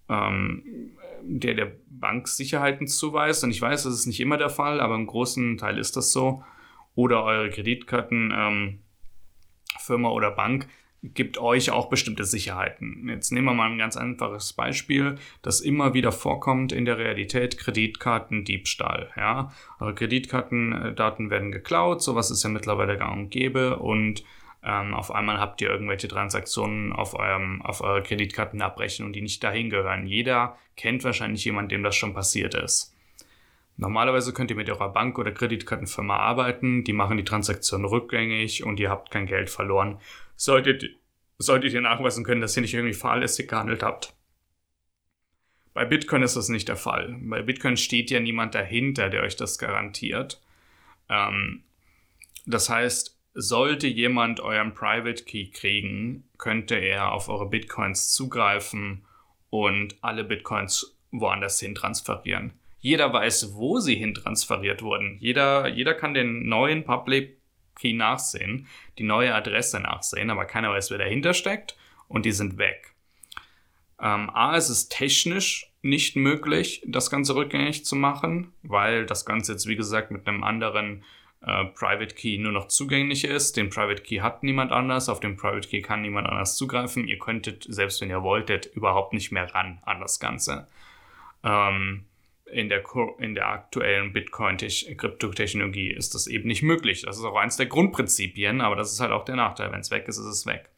[0.08, 3.44] ähm, der der Bank Sicherheiten zuweist.
[3.44, 6.10] Und ich weiß, das ist nicht immer der Fall, aber im großen Teil ist das
[6.10, 6.42] so.
[6.94, 8.78] Oder eure Kreditkartenfirma
[9.90, 10.68] ähm, oder Bank
[11.12, 13.08] gibt euch auch bestimmte Sicherheiten.
[13.08, 17.58] Jetzt nehmen wir mal ein ganz einfaches Beispiel, das immer wieder vorkommt in der Realität,
[17.58, 19.10] Kreditkartendiebstahl.
[19.16, 19.52] Ja?
[19.80, 24.24] Eure Kreditkartendaten werden geklaut, sowas ist ja mittlerweile gang und gäbe und
[24.62, 29.68] ähm, auf einmal habt ihr irgendwelche Transaktionen auf, eurem, auf eurer Kreditkartenabrechnung, die nicht dahin
[29.68, 30.06] gehören.
[30.06, 32.92] Jeder kennt wahrscheinlich jemanden, dem das schon passiert ist.
[33.76, 38.78] Normalerweise könnt ihr mit eurer Bank oder Kreditkartenfirma arbeiten, die machen die Transaktion rückgängig und
[38.78, 39.98] ihr habt kein Geld verloren
[40.36, 40.84] solltet,
[41.38, 44.14] solltet ihr nachweisen können, dass ihr nicht irgendwie fahrlässig gehandelt habt.
[45.72, 47.16] Bei Bitcoin ist das nicht der Fall.
[47.20, 50.40] Bei Bitcoin steht ja niemand dahinter, der euch das garantiert.
[51.08, 51.64] Ähm,
[52.46, 59.04] das heißt, sollte jemand euren Private Key kriegen, könnte er auf eure Bitcoins zugreifen
[59.50, 62.52] und alle Bitcoins woanders hin transferieren.
[62.78, 65.16] Jeder weiß, wo sie hin transferiert wurden.
[65.18, 67.38] Jeder, jeder kann den neuen Public
[67.76, 68.66] Key nachsehen,
[68.98, 71.76] die neue Adresse nachsehen, aber keiner weiß, wer dahinter steckt
[72.08, 72.94] und die sind weg.
[74.00, 79.52] Ähm, A, ist es technisch nicht möglich, das Ganze rückgängig zu machen, weil das Ganze
[79.52, 81.04] jetzt, wie gesagt, mit einem anderen
[81.42, 83.56] äh, Private Key nur noch zugänglich ist.
[83.56, 87.06] Den Private Key hat niemand anders, auf den Private Key kann niemand anders zugreifen.
[87.06, 90.66] Ihr könntet, selbst wenn ihr wolltet, überhaupt nicht mehr ran an das Ganze.
[91.42, 92.06] Ähm,
[92.54, 92.84] in der,
[93.18, 97.02] in der aktuellen Bitcoin-Kryptotechnologie ist das eben nicht möglich.
[97.02, 99.72] Das ist auch eins der Grundprinzipien, aber das ist halt auch der Nachteil.
[99.72, 100.70] Wenn es weg ist, ist es weg.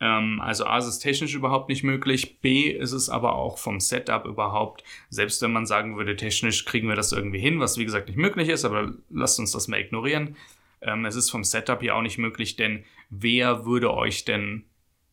[0.00, 2.40] Ähm, also A, ist es technisch überhaupt nicht möglich.
[2.40, 6.88] B, ist es aber auch vom Setup überhaupt, selbst wenn man sagen würde, technisch kriegen
[6.88, 9.80] wir das irgendwie hin, was wie gesagt nicht möglich ist, aber lasst uns das mal
[9.80, 10.36] ignorieren.
[10.80, 14.64] Ähm, es ist vom Setup hier auch nicht möglich, denn wer würde euch denn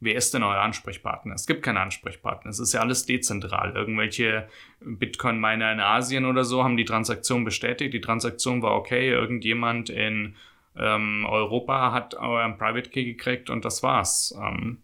[0.05, 1.33] wer ist denn euer Ansprechpartner?
[1.33, 2.49] Es gibt keine Ansprechpartner.
[2.49, 3.75] Es ist ja alles dezentral.
[3.75, 4.47] Irgendwelche
[4.79, 7.93] Bitcoin-Miner in Asien oder so haben die Transaktion bestätigt.
[7.93, 9.09] Die Transaktion war okay.
[9.09, 10.35] Irgendjemand in
[10.77, 14.33] ähm, Europa hat euren Private Key gekriegt und das war's.
[14.41, 14.77] Ähm,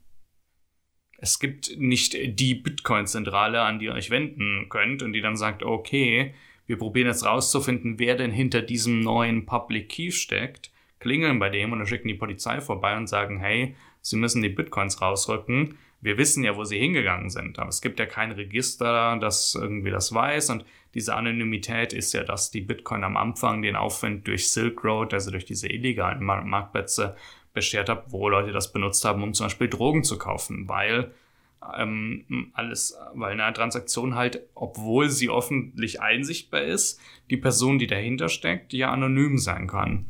[1.17, 5.63] es gibt nicht die Bitcoin-Zentrale, an die ihr euch wenden könnt und die dann sagt,
[5.63, 6.33] okay,
[6.65, 11.71] wir probieren jetzt rauszufinden, wer denn hinter diesem neuen Public Key steckt, klingeln bei dem
[11.71, 15.77] und dann schicken die Polizei vorbei und sagen, hey, sie müssen die Bitcoins rausrücken.
[16.01, 19.91] Wir wissen ja, wo sie hingegangen sind, aber es gibt ja kein Register, das irgendwie
[19.91, 24.49] das weiß und diese Anonymität ist ja, dass die Bitcoin am Anfang den Aufwand durch
[24.49, 27.15] Silk Road, also durch diese illegalen Marktplätze,
[27.53, 31.11] beschert hat, wo Leute das benutzt haben, um zum Beispiel Drogen zu kaufen, weil
[31.77, 38.29] ähm, alles, weil eine Transaktion halt, obwohl sie öffentlich einsichtbar ist, die Person, die dahinter
[38.29, 40.07] steckt, ja anonym sein kann.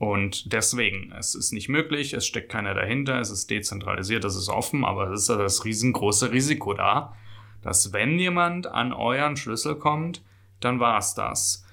[0.00, 4.48] Und deswegen, es ist nicht möglich, es steckt keiner dahinter, es ist dezentralisiert, es ist
[4.48, 7.14] offen, aber es ist das riesengroße Risiko da,
[7.60, 10.24] dass wenn jemand an euren Schlüssel kommt,
[10.60, 11.66] dann war es das.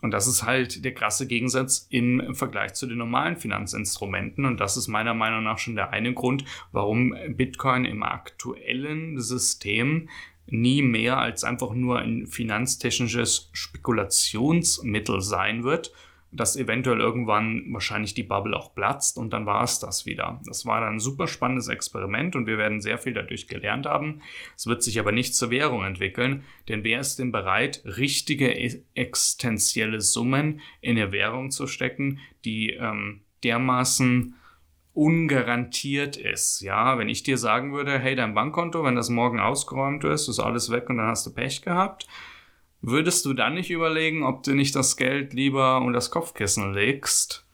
[0.00, 4.44] Und das ist halt der krasse Gegensatz im Vergleich zu den normalen Finanzinstrumenten.
[4.46, 10.08] Und das ist meiner Meinung nach schon der eine Grund, warum Bitcoin im aktuellen System
[10.46, 15.92] nie mehr als einfach nur ein finanztechnisches Spekulationsmittel sein wird,
[16.32, 20.40] dass eventuell irgendwann wahrscheinlich die Bubble auch platzt und dann war es das wieder.
[20.46, 24.22] Das war dann ein super spannendes Experiment und wir werden sehr viel dadurch gelernt haben.
[24.56, 28.82] Es wird sich aber nicht zur Währung entwickeln, denn wer ist denn bereit, richtige e-,
[28.94, 34.34] existenzielle Summen in eine Währung zu stecken, die ähm, dermaßen
[34.94, 36.60] ungarantiert ist.
[36.60, 40.40] Ja, wenn ich dir sagen würde, hey, dein Bankkonto, wenn das morgen ausgeräumt ist, ist
[40.40, 42.06] alles weg und dann hast du Pech gehabt,
[42.82, 47.46] Würdest du dann nicht überlegen, ob du nicht das Geld lieber unter das Kopfkissen legst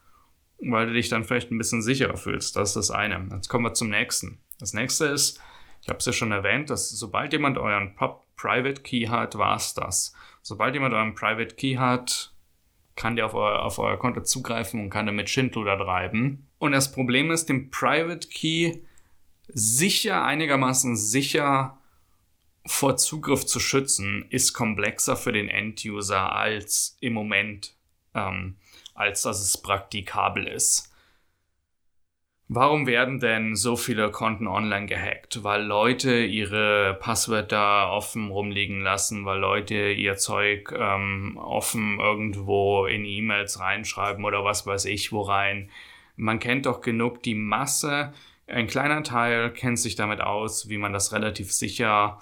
[0.61, 2.57] weil du dich dann vielleicht ein bisschen sicherer fühlst.
[2.57, 3.29] Das ist das eine.
[3.33, 4.39] Jetzt kommen wir zum nächsten.
[4.59, 5.41] Das nächste ist,
[5.83, 7.95] ich habe es ja schon erwähnt, dass sobald jemand euren
[8.37, 10.13] Private Key hat, war es das.
[10.43, 12.33] Sobald jemand euren Private Key hat,
[12.97, 16.49] kann der auf euer, auf euer Konto zugreifen und kann damit Schindluder treiben.
[16.59, 18.81] Und das Problem ist, den Private Key
[19.49, 21.78] sicher, einigermaßen sicher
[22.69, 27.75] vor Zugriff zu schützen, ist komplexer für den End-User als im Moment,
[28.15, 28.57] ähm,
[28.95, 30.93] als dass es praktikabel ist.
[32.51, 35.45] Warum werden denn so viele Konten online gehackt?
[35.45, 43.05] Weil Leute ihre Passwörter offen rumliegen lassen, weil Leute ihr Zeug ähm, offen irgendwo in
[43.05, 45.71] E-Mails reinschreiben oder was weiß ich wo rein.
[46.17, 48.13] Man kennt doch genug die Masse.
[48.47, 52.19] Ein kleiner Teil kennt sich damit aus, wie man das relativ sicher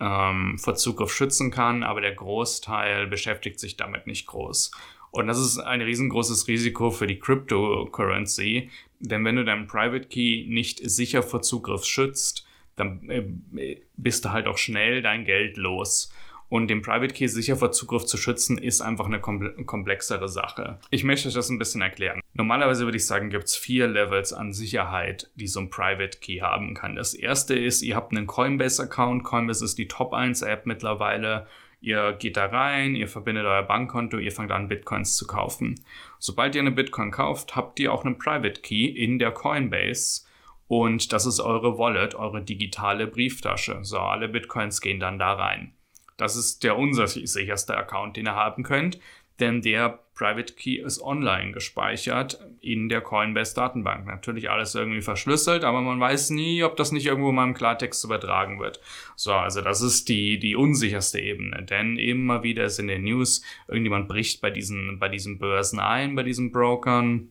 [0.00, 4.70] ähm, vor Zugriff schützen kann, aber der Großteil beschäftigt sich damit nicht groß.
[5.10, 10.46] Und das ist ein riesengroßes Risiko für die Cryptocurrency, denn wenn du deinen Private Key
[10.48, 16.12] nicht sicher vor Zugriff schützt, dann äh, bist du halt auch schnell dein Geld los.
[16.50, 20.78] Und den Private Key sicher vor Zugriff zu schützen, ist einfach eine komplexere Sache.
[20.90, 22.20] Ich möchte euch das ein bisschen erklären.
[22.34, 26.40] Normalerweise würde ich sagen, gibt es vier Levels an Sicherheit, die so ein Private Key
[26.40, 26.96] haben kann.
[26.96, 29.24] Das erste ist, ihr habt einen Coinbase-Account.
[29.24, 31.46] Coinbase ist die Top 1-App mittlerweile
[31.82, 35.80] Ihr geht da rein, ihr verbindet euer Bankkonto, ihr fangt an, Bitcoins zu kaufen.
[36.18, 40.26] Sobald ihr eine Bitcoin kauft, habt ihr auch einen Private Key in der Coinbase.
[40.68, 43.78] Und das ist eure Wallet, eure digitale Brieftasche.
[43.82, 45.72] So, alle Bitcoins gehen dann da rein.
[46.20, 48.98] Das ist der unsicherste Account, den ihr haben könnt
[49.40, 54.06] denn der Private Key ist online gespeichert in der Coinbase Datenbank.
[54.06, 58.04] Natürlich alles irgendwie verschlüsselt, aber man weiß nie, ob das nicht irgendwo mal im Klartext
[58.04, 58.80] übertragen wird.
[59.16, 63.42] So, also das ist die, die unsicherste Ebene, denn immer wieder ist in den News,
[63.66, 67.30] irgendjemand bricht bei diesen, bei diesen Börsen ein, bei diesen Brokern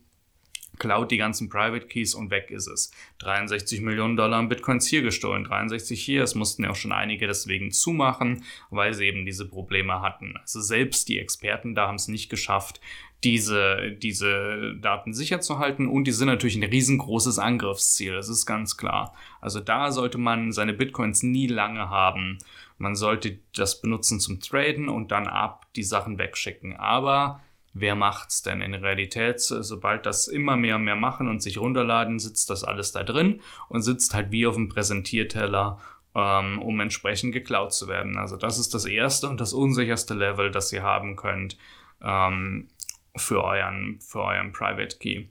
[0.80, 2.92] klaut die ganzen Private Keys und weg ist es.
[3.20, 6.24] 63 Millionen Dollar an Bitcoins hier gestohlen, 63 hier.
[6.24, 10.36] Es mussten ja auch schon einige deswegen zumachen, weil sie eben diese Probleme hatten.
[10.42, 12.80] Also selbst die Experten da haben es nicht geschafft,
[13.24, 18.46] diese, diese Daten sicher zu halten und die sind natürlich ein riesengroßes Angriffsziel, das ist
[18.46, 19.13] ganz klar.
[19.42, 22.38] Also da sollte man seine Bitcoins nie lange haben.
[22.78, 26.78] Man sollte das benutzen zum Traden und dann ab die Sachen wegschicken.
[26.78, 27.42] Aber
[27.74, 28.62] wer macht's denn?
[28.62, 32.92] In Realität, sobald das immer mehr und mehr machen und sich runterladen, sitzt das alles
[32.92, 35.80] da drin und sitzt halt wie auf dem Präsentierteller,
[36.16, 38.18] ähm, um entsprechend geklaut zu werden.
[38.18, 41.58] Also das ist das erste und das unsicherste Level, das ihr haben könnt
[42.02, 42.68] ähm,
[43.16, 45.26] für, euren, für euren Private Key.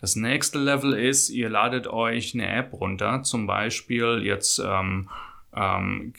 [0.00, 5.08] Das nächste Level ist, ihr ladet euch eine App runter, zum Beispiel jetzt ähm,
[5.56, 6.12] ähm,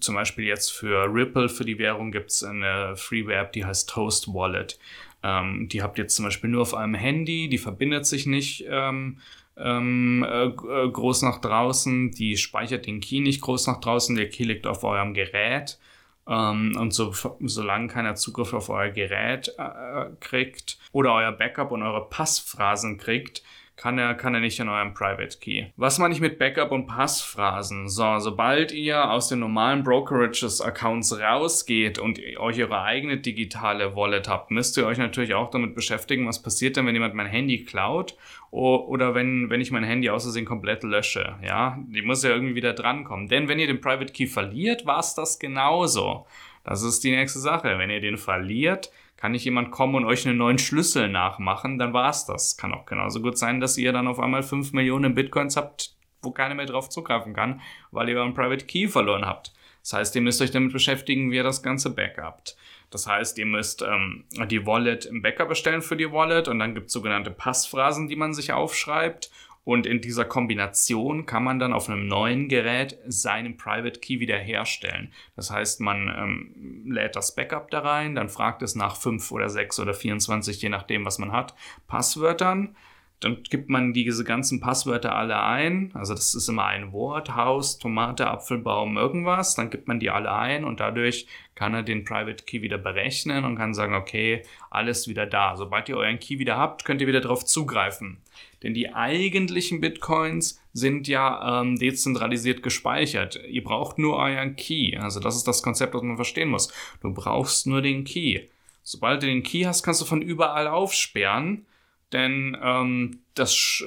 [0.00, 4.28] zum Beispiel jetzt für Ripple, für die Währung gibt es eine Freeware-App, die heißt Toast
[4.28, 4.78] Wallet.
[5.22, 9.18] Ähm, die habt ihr zum Beispiel nur auf einem Handy, die verbindet sich nicht ähm,
[9.56, 14.28] ähm, äh, äh, groß nach draußen, die speichert den Key nicht groß nach draußen, der
[14.28, 15.78] Key liegt auf eurem Gerät.
[16.26, 21.82] Ähm, und so, solange keiner Zugriff auf euer Gerät äh, kriegt oder euer Backup und
[21.82, 23.42] eure Passphrasen kriegt,
[23.76, 25.66] kann er, kann er nicht in eurem Private Key.
[25.76, 27.88] Was meine ich mit Backup und Passphrasen?
[27.88, 34.28] So, sobald ihr aus den normalen Brokerages Accounts rausgeht und euch eure eigene digitale Wallet
[34.28, 37.64] habt, müsst ihr euch natürlich auch damit beschäftigen, was passiert denn, wenn jemand mein Handy
[37.64, 38.16] klaut
[38.50, 41.36] oder wenn, wenn ich mein Handy außersehen komplett lösche.
[41.42, 43.28] Ja, die muss ja irgendwie wieder drankommen.
[43.28, 46.26] Denn wenn ihr den Private Key verliert, war es das genauso.
[46.64, 47.78] Das ist die nächste Sache.
[47.78, 51.92] Wenn ihr den verliert, kann nicht jemand kommen und euch einen neuen Schlüssel nachmachen, dann
[51.92, 52.56] war es das.
[52.56, 56.32] Kann auch genauso gut sein, dass ihr dann auf einmal 5 Millionen Bitcoins habt, wo
[56.32, 57.60] keiner mehr drauf zugreifen kann,
[57.92, 59.52] weil ihr euren Private Key verloren habt.
[59.80, 62.56] Das heißt, ihr müsst euch damit beschäftigen, wie ihr das Ganze backupt.
[62.90, 66.74] Das heißt, ihr müsst ähm, die Wallet im Backup erstellen für die Wallet und dann
[66.74, 69.30] gibt es sogenannte Passphrasen, die man sich aufschreibt
[69.64, 75.12] und in dieser Kombination kann man dann auf einem neuen Gerät seinen Private Key wiederherstellen.
[75.36, 79.48] Das heißt, man ähm, lädt das Backup da rein, dann fragt es nach 5 oder
[79.48, 81.54] 6 oder 24, je nachdem, was man hat,
[81.86, 82.74] Passwörtern.
[83.22, 85.92] Dann gibt man diese ganzen Passwörter alle ein.
[85.94, 89.54] Also das ist immer ein Wort, Haus, Tomate, Apfelbaum, irgendwas.
[89.54, 93.44] Dann gibt man die alle ein und dadurch kann er den Private Key wieder berechnen
[93.44, 95.54] und kann sagen, okay, alles wieder da.
[95.54, 98.20] Sobald ihr euren Key wieder habt, könnt ihr wieder darauf zugreifen.
[98.62, 103.40] Denn die eigentlichen Bitcoins sind ja ähm, dezentralisiert gespeichert.
[103.48, 104.96] Ihr braucht nur euren Key.
[104.96, 106.72] Also das ist das Konzept, das man verstehen muss.
[107.00, 108.40] Du brauchst nur den Key.
[108.82, 111.66] Sobald du den Key hast, kannst du von überall aufsperren.
[112.12, 113.82] Denn ähm, das,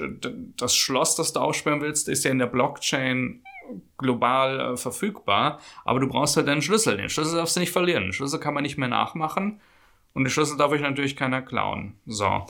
[0.56, 3.42] das Schloss, das du aufsperren willst, ist ja in der Blockchain
[3.98, 5.60] global äh, verfügbar.
[5.84, 6.96] Aber du brauchst halt einen Schlüssel.
[6.96, 8.04] Den Schlüssel darfst du nicht verlieren.
[8.04, 9.60] Den Schlüssel kann man nicht mehr nachmachen.
[10.12, 11.94] Und den Schlüssel darf euch natürlich keiner klauen.
[12.06, 12.44] So.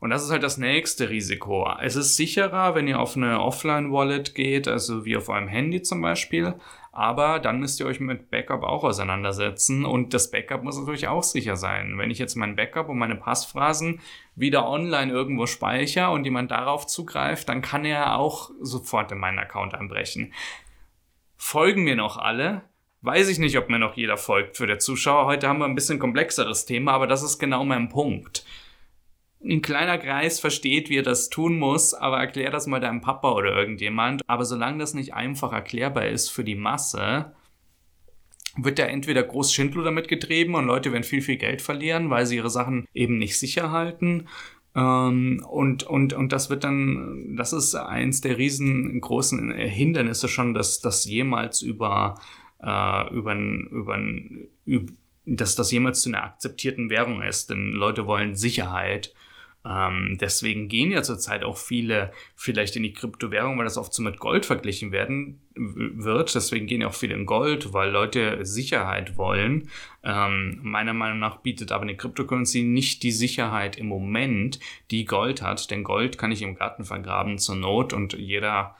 [0.00, 1.68] Und das ist halt das nächste Risiko.
[1.80, 6.00] Es ist sicherer, wenn ihr auf eine Offline-Wallet geht, also wie auf eurem Handy zum
[6.00, 6.54] Beispiel.
[6.92, 11.22] Aber dann müsst ihr euch mit Backup auch auseinandersetzen und das Backup muss natürlich auch
[11.22, 11.98] sicher sein.
[11.98, 14.00] Wenn ich jetzt mein Backup und meine Passphrasen
[14.36, 19.38] wieder online irgendwo speichere und jemand darauf zugreift, dann kann er auch sofort in meinen
[19.38, 20.32] Account einbrechen.
[21.36, 22.62] Folgen mir noch alle?
[23.00, 25.26] Weiß ich nicht, ob mir noch jeder folgt für der Zuschauer.
[25.26, 28.44] Heute haben wir ein bisschen komplexeres Thema, aber das ist genau mein Punkt
[29.42, 33.32] ein kleiner Kreis versteht, wie er das tun muss, aber erklär das mal deinem Papa
[33.32, 34.22] oder irgendjemand.
[34.26, 37.32] Aber solange das nicht einfach erklärbar ist für die Masse,
[38.56, 42.26] wird da entweder groß Schindler damit getrieben und Leute werden viel, viel Geld verlieren, weil
[42.26, 44.26] sie ihre Sachen eben nicht sicher halten.
[44.74, 50.80] Ähm, und, und, und das wird dann, das ist eins der riesengroßen Hindernisse schon, dass
[50.80, 52.20] das jemals über,
[52.60, 53.98] äh, über, über,
[54.64, 54.92] über
[55.30, 57.50] dass das jemals zu einer akzeptierten Währung ist.
[57.50, 59.12] Denn Leute wollen Sicherheit
[59.68, 64.02] ähm, deswegen gehen ja zurzeit auch viele vielleicht in die Kryptowährung, weil das oft so
[64.02, 66.34] mit Gold verglichen werden wird.
[66.34, 69.68] Deswegen gehen ja auch viele in Gold, weil Leute Sicherheit wollen.
[70.02, 74.58] Ähm, meiner Meinung nach bietet aber eine Cryptocurrency nicht die Sicherheit im Moment,
[74.90, 75.70] die Gold hat.
[75.70, 78.74] Denn Gold kann ich im Garten vergraben zur Not und jeder,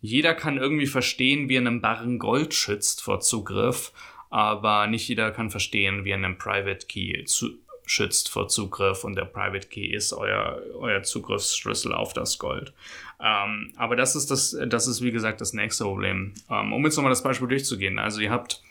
[0.00, 3.92] jeder kann irgendwie verstehen, wie er einen Barren Gold schützt vor Zugriff
[4.32, 7.50] aber nicht jeder kann verstehen, wie er einen Private Key zu,
[7.84, 12.72] schützt vor Zugriff und der Private Key ist euer, euer Zugriffsschlüssel auf das Gold.
[13.20, 16.34] Ähm, aber das ist das, das ist wie gesagt das nächste Problem.
[16.50, 17.98] Ähm, um jetzt nochmal das Beispiel durchzugehen.
[17.98, 18.62] Also ihr habt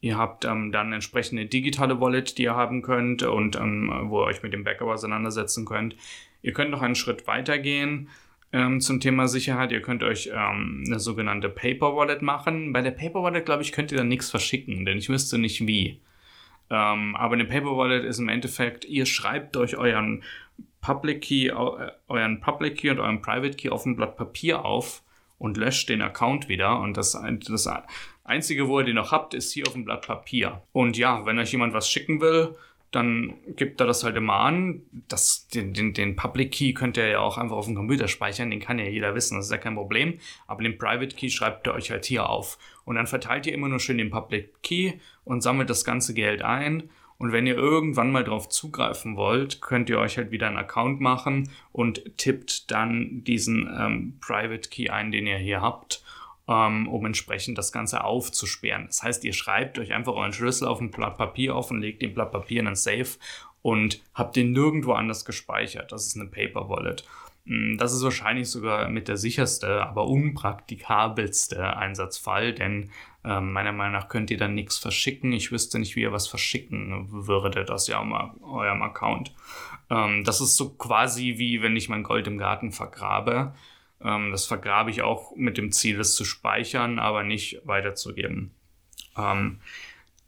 [0.00, 4.26] Ihr habt ähm, dann entsprechende digitale Wallet, die ihr haben könnt und ähm, wo ihr
[4.26, 5.96] euch mit dem Backup auseinandersetzen könnt.
[6.40, 8.08] Ihr könnt noch einen Schritt weiter gehen
[8.52, 9.72] ähm, zum Thema Sicherheit.
[9.72, 12.72] Ihr könnt euch ähm, eine sogenannte Paper Wallet machen.
[12.72, 15.66] Bei der Paper Wallet, glaube ich, könnt ihr dann nichts verschicken, denn ich wüsste nicht
[15.66, 16.00] wie.
[16.70, 20.22] Ähm, aber eine Paper Wallet ist im Endeffekt, ihr schreibt euch euren
[20.80, 21.52] Public Key, äh,
[22.08, 25.02] euren Public Key und euren Private Key auf ein Blatt Papier auf
[25.38, 26.78] und löscht den Account wieder.
[26.80, 27.68] Und das, das
[28.24, 30.62] Einzige, wo ihr den noch habt, ist hier auf dem Blatt Papier.
[30.72, 32.56] Und ja, wenn euch jemand was schicken will,
[32.90, 34.82] dann gibt er das halt immer an.
[35.08, 38.50] Das, den, den, den Public Key könnt ihr ja auch einfach auf dem Computer speichern,
[38.50, 40.18] den kann ja jeder wissen, das ist ja kein Problem.
[40.46, 42.58] Aber den Private Key schreibt ihr euch halt hier auf.
[42.84, 46.42] Und dann verteilt ihr immer nur schön den Public Key und sammelt das ganze Geld
[46.42, 46.90] ein.
[47.18, 51.00] Und wenn ihr irgendwann mal drauf zugreifen wollt, könnt ihr euch halt wieder einen Account
[51.00, 56.02] machen und tippt dann diesen ähm, Private Key ein, den ihr hier habt
[56.48, 58.86] ähm, um entsprechend das Ganze aufzusperren.
[58.86, 62.02] Das heißt, ihr schreibt euch einfach euren Schlüssel auf ein Blatt Papier auf und legt
[62.02, 63.18] den Blatt Papier in ein Safe
[63.62, 65.92] und habt den nirgendwo anders gespeichert.
[65.92, 67.04] Das ist eine Paper Wallet.
[67.44, 72.90] Mm, das ist wahrscheinlich sogar mit der sicherste, aber unpraktikabelste Einsatzfall, denn
[73.24, 75.32] äh, meiner Meinung nach könnt ihr dann nichts verschicken.
[75.32, 79.34] Ich wüsste nicht, wie ihr was verschicken würdet aus eurem Account.
[79.90, 83.54] Ähm, das ist so quasi wie wenn ich mein Gold im Garten vergrabe.
[84.02, 88.52] Ähm, das vergrabe ich auch mit dem Ziel, es zu speichern, aber nicht weiterzugeben.
[89.16, 89.60] Ähm,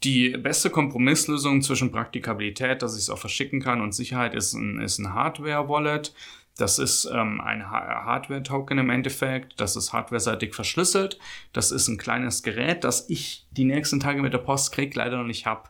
[0.02, 4.80] die beste Kompromisslösung zwischen Praktikabilität, dass ich es auch verschicken kann, und Sicherheit ist ein,
[4.80, 6.14] ist ein Hardware-Wallet.
[6.56, 9.60] Das ist ähm, ein ha Hardware-Token im Endeffekt.
[9.60, 11.18] Das ist hardware-seitig verschlüsselt.
[11.52, 15.18] Das ist ein kleines Gerät, das ich die nächsten Tage mit der Post krieg, leider
[15.18, 15.68] noch nicht habe.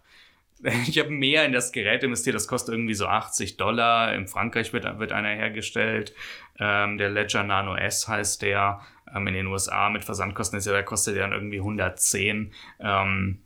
[0.86, 4.14] Ich habe mehr in das Gerät investiert, das kostet irgendwie so 80 Dollar.
[4.14, 6.14] In Frankreich wird, wird einer hergestellt.
[6.58, 8.80] Ähm, der Ledger Nano S heißt der.
[9.14, 12.52] Ähm, in den USA mit Versandkosten ist ja, der kostet ja dann irgendwie 110.
[12.80, 13.42] Ähm,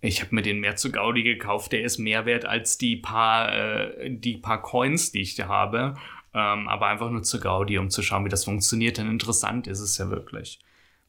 [0.00, 1.72] ich habe mir den mehr zu Gaudi gekauft.
[1.72, 5.94] Der ist mehr wert als die paar, äh, die paar Coins, die ich da habe.
[6.32, 8.98] Ähm, aber einfach nur zu Gaudi, um zu schauen, wie das funktioniert.
[8.98, 10.60] Denn interessant ist es ja wirklich.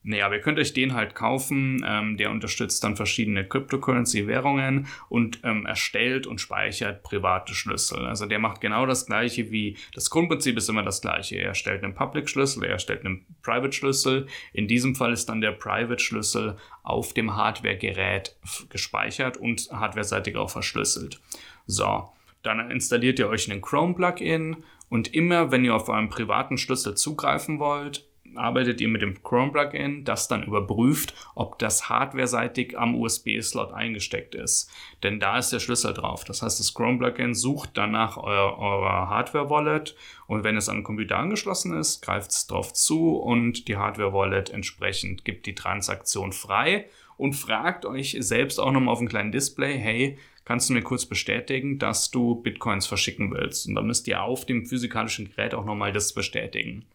[0.04, 1.86] Naja, ihr könnt euch den halt kaufen.
[1.86, 8.06] Ähm, der unterstützt dann verschiedene Cryptocurrency-Währungen und ähm, erstellt und speichert private Schlüssel.
[8.08, 11.38] Also der macht genau das gleiche wie das Grundprinzip ist immer das gleiche.
[11.38, 14.28] Er erstellt einen Public-Schlüssel, er erstellt einen Private-Schlüssel.
[14.54, 18.36] In diesem Fall ist dann der Private-Schlüssel auf dem Hardware-Gerät
[18.70, 21.22] gespeichert und hardware-seitig auch verschlüsselt.
[21.68, 22.10] So,
[22.42, 24.58] dann installiert ihr euch einen Chrome-Plugin
[24.90, 30.04] und immer, wenn ihr auf euren privaten Schlüssel zugreifen wollt, arbeitet ihr mit dem Chrome-Plugin,
[30.04, 34.70] das dann überprüft, ob das hardware-seitig am USB-Slot eingesteckt ist.
[35.04, 36.24] Denn da ist der Schlüssel drauf.
[36.24, 39.96] Das heißt, das Chrome-Plugin sucht danach euer, eurer Hardware-Wallet
[40.28, 44.50] und wenn es an den Computer angeschlossen ist, greift es drauf zu und die Hardware-Wallet
[44.50, 46.86] entsprechend gibt die Transaktion frei
[47.17, 51.06] und fragt euch selbst auch nochmal auf einem kleinen Display, hey, kannst du mir kurz
[51.06, 53.68] bestätigen, dass du Bitcoins verschicken willst?
[53.68, 56.86] Und dann müsst ihr auf dem physikalischen Gerät auch nochmal das bestätigen.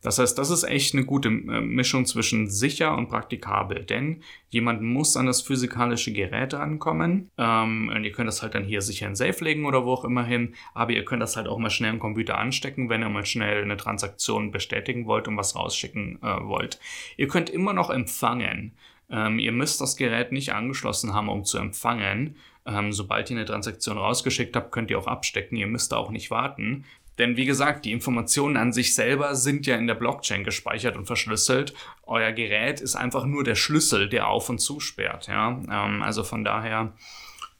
[0.00, 4.80] Das heißt, das ist echt eine gute äh, Mischung zwischen sicher und praktikabel, denn jemand
[4.80, 7.30] muss an das physikalische Gerät rankommen.
[7.36, 10.04] Ähm, und ihr könnt das halt dann hier sicher in Safe legen oder wo auch
[10.04, 13.08] immer hin, aber ihr könnt das halt auch mal schnell im Computer anstecken, wenn ihr
[13.08, 16.78] mal schnell eine Transaktion bestätigen wollt und was rausschicken äh, wollt.
[17.16, 18.72] Ihr könnt immer noch empfangen.
[19.10, 22.36] Ähm, ihr müsst das Gerät nicht angeschlossen haben, um zu empfangen.
[22.66, 25.56] Ähm, sobald ihr eine Transaktion rausgeschickt habt, könnt ihr auch abstecken.
[25.56, 26.84] Ihr müsst da auch nicht warten.
[27.18, 31.06] Denn wie gesagt, die Informationen an sich selber sind ja in der Blockchain gespeichert und
[31.06, 31.74] verschlüsselt.
[32.04, 35.26] Euer Gerät ist einfach nur der Schlüssel, der auf und zusperrt.
[35.26, 35.60] Ja?
[35.70, 36.94] Ähm, also von daher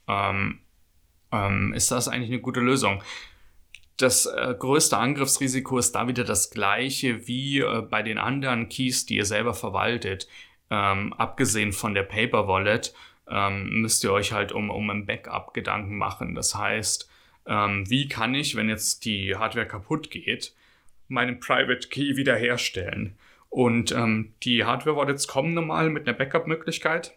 [0.06, 0.60] ähm,
[1.32, 3.02] ähm, ist das eigentlich eine gute Lösung.
[3.96, 9.06] Das äh, größte Angriffsrisiko ist da wieder das gleiche wie äh, bei den anderen Keys,
[9.06, 10.28] die ihr selber verwaltet.
[10.70, 12.94] Ähm, abgesehen von der Paper Wallet
[13.28, 16.36] ähm, müsst ihr euch halt um, um ein Backup Gedanken machen.
[16.36, 17.10] Das heißt,
[17.48, 20.54] ähm, wie kann ich, wenn jetzt die Hardware kaputt geht,
[21.08, 23.16] meinen Private Key wiederherstellen?
[23.50, 27.16] Und ähm, die Hardware-Wallets kommen normal mit einer Backup-Möglichkeit.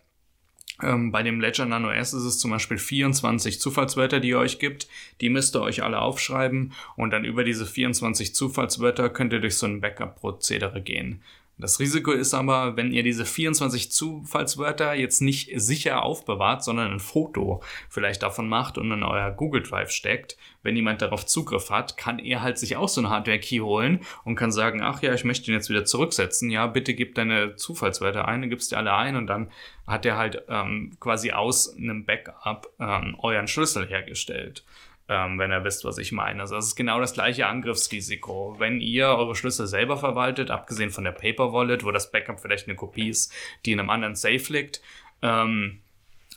[0.82, 4.58] Ähm, bei dem Ledger Nano S ist es zum Beispiel 24 Zufallswörter, die ihr euch
[4.58, 4.88] gibt.
[5.20, 9.58] Die müsst ihr euch alle aufschreiben und dann über diese 24 Zufallswörter könnt ihr durch
[9.58, 11.22] so ein Backup-Prozedere gehen.
[11.62, 17.00] Das Risiko ist aber, wenn ihr diese 24 Zufallswörter jetzt nicht sicher aufbewahrt, sondern ein
[17.00, 21.98] Foto vielleicht davon macht und in euer Google Drive steckt, wenn jemand darauf Zugriff hat,
[21.98, 25.24] kann er halt sich auch so ein Hardware-Key holen und kann sagen, ach ja, ich
[25.24, 26.50] möchte ihn jetzt wieder zurücksetzen.
[26.50, 29.52] Ja, bitte gib deine Zufallswörter ein, dann gibst du alle ein und dann
[29.86, 34.64] hat er halt ähm, quasi aus einem Backup ähm, euren Schlüssel hergestellt
[35.10, 36.42] ähm, wenn ihr wisst, was ich meine.
[36.42, 38.56] Also das ist genau das gleiche Angriffsrisiko.
[38.60, 42.68] Wenn ihr eure Schlüssel selber verwaltet, abgesehen von der Paper Wallet, wo das Backup vielleicht
[42.68, 43.34] eine Kopie ist,
[43.66, 44.82] die in einem anderen Safe liegt,
[45.22, 45.82] ähm,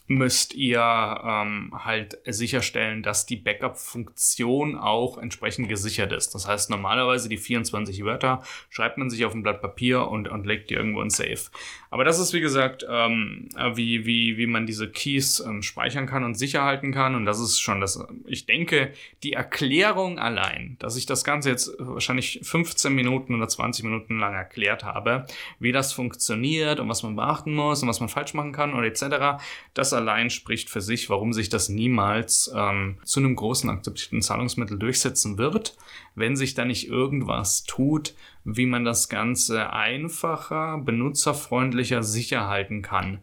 [0.06, 6.34] müsst ihr ähm, halt sicherstellen, dass die Backup-Funktion auch entsprechend gesichert ist.
[6.34, 10.44] Das heißt, normalerweise die 24 Wörter schreibt man sich auf ein Blatt Papier und, und
[10.44, 11.50] legt die irgendwo in Safe.
[11.90, 16.24] Aber das ist, wie gesagt, ähm, wie, wie, wie man diese Keys ähm, speichern kann
[16.24, 17.14] und sicher halten kann.
[17.14, 18.92] Und das ist schon das, ich denke,
[19.22, 24.34] die Erklärung allein, dass ich das Ganze jetzt wahrscheinlich 15 Minuten oder 20 Minuten lang
[24.34, 25.24] erklärt habe,
[25.60, 28.86] wie das funktioniert und was man beachten muss und was man falsch machen kann oder
[28.86, 29.42] etc.,
[29.72, 34.78] das allein spricht für sich, warum sich das niemals ähm, zu einem großen akzeptierten Zahlungsmittel
[34.78, 35.76] durchsetzen wird,
[36.14, 38.14] wenn sich da nicht irgendwas tut,
[38.44, 43.20] wie man das Ganze einfacher, benutzerfreundlicher sicher halten kann.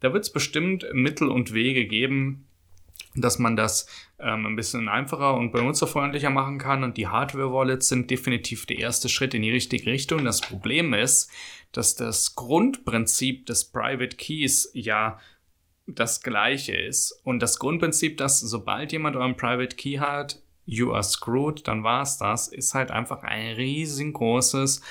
[0.00, 2.46] Da wird es bestimmt Mittel und Wege geben,
[3.14, 3.86] dass man das
[4.18, 6.84] ähm, ein bisschen einfacher und benutzerfreundlicher machen kann.
[6.84, 10.24] Und die Hardware-Wallets sind definitiv der erste Schritt in die richtige Richtung.
[10.24, 11.30] Das Problem ist,
[11.72, 15.18] dass das Grundprinzip des Private Keys ja
[15.94, 17.20] das gleiche ist.
[17.24, 22.02] Und das Grundprinzip, dass sobald jemand euren Private Key hat, you are screwed, dann war
[22.02, 24.82] es das, ist halt einfach ein riesengroßes,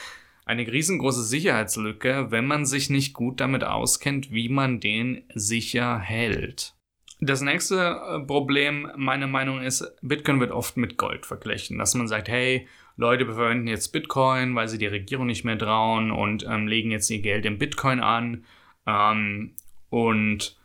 [0.45, 6.75] eine riesengroße Sicherheitslücke, wenn man sich nicht gut damit auskennt, wie man den sicher hält.
[7.21, 12.07] Das nächste äh, Problem, meine Meinung ist, Bitcoin wird oft mit Gold verglichen, dass man
[12.07, 16.67] sagt, hey, Leute verwenden jetzt Bitcoin, weil sie die Regierung nicht mehr trauen und ähm,
[16.67, 18.45] legen jetzt ihr Geld in Bitcoin an.
[18.85, 19.53] Ähm,
[19.89, 20.58] und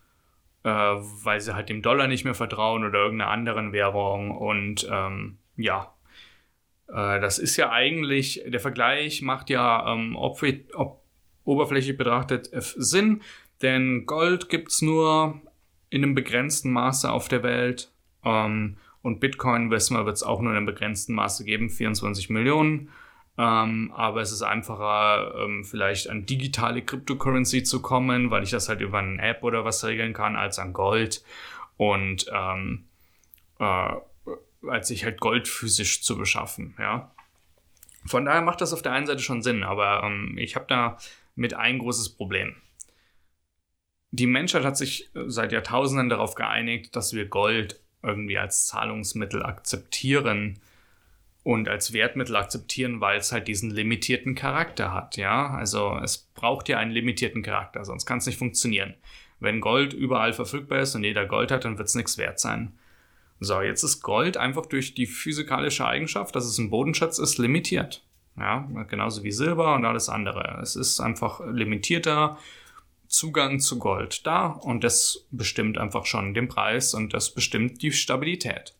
[0.65, 4.31] äh, weil sie halt dem Dollar nicht mehr vertrauen oder irgendeiner anderen Währung.
[4.31, 5.95] Und ähm, ja,
[6.89, 10.43] äh, das ist ja eigentlich, der Vergleich macht ja ähm, ob,
[10.75, 11.03] ob,
[11.45, 13.21] oberflächlich betrachtet Sinn,
[13.61, 15.41] denn Gold gibt es nur
[15.91, 17.93] in einem begrenzten Maße auf der Welt.
[18.25, 22.31] Ähm, und Bitcoin, wissen wir, wird es auch nur in einem begrenzten Maße geben, 24
[22.31, 22.89] Millionen.
[23.37, 28.68] Ähm, aber es ist einfacher, ähm, vielleicht an digitale Cryptocurrency zu kommen, weil ich das
[28.68, 31.24] halt über eine App oder was regeln kann, als an Gold.
[31.76, 32.85] Und ähm,
[33.59, 33.91] äh,
[34.68, 37.11] als sich halt Gold physisch zu beschaffen, ja.
[38.07, 40.99] Von daher macht das auf der einen Seite schon Sinn, aber ähm, ich habe da
[41.35, 42.55] mit ein großes Problem.
[44.11, 50.61] Die Menschheit hat sich seit Jahrtausenden darauf geeinigt, dass wir Gold irgendwie als Zahlungsmittel akzeptieren
[51.45, 55.51] und als Wertmittel akzeptieren, weil es halt diesen limitierten Charakter hat, ja.
[55.51, 58.95] Also es braucht ja einen limitierten Charakter, sonst kann es nicht funktionieren.
[59.41, 62.73] Wenn Gold überall verfügbar ist und jeder Gold hat, dann wird es nichts wert sein.
[63.41, 68.03] So, jetzt ist Gold einfach durch die physikalische Eigenschaft, dass es ein Bodenschatz ist, limitiert.
[68.39, 70.59] Ja, genauso wie Silber und alles andere.
[70.63, 72.39] Es ist einfach limitierter
[73.07, 77.93] Zugang zu Gold da und das bestimmt einfach schon den Preis und das bestimmt die
[77.93, 78.75] Stabilität.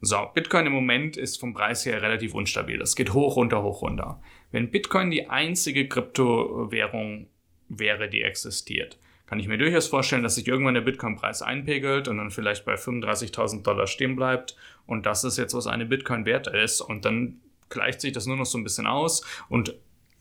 [0.00, 2.78] So, Bitcoin im Moment ist vom Preis her relativ unstabil.
[2.78, 4.20] Das geht hoch, runter, hoch, runter.
[4.52, 7.28] Wenn Bitcoin die einzige Kryptowährung
[7.68, 12.18] wäre, die existiert, kann ich mir durchaus vorstellen, dass sich irgendwann der Bitcoin-Preis einpegelt und
[12.18, 16.46] dann vielleicht bei 35.000 Dollar stehen bleibt und das ist jetzt, was eine Bitcoin wert
[16.46, 17.40] ist und dann
[17.70, 19.74] gleicht sich das nur noch so ein bisschen aus und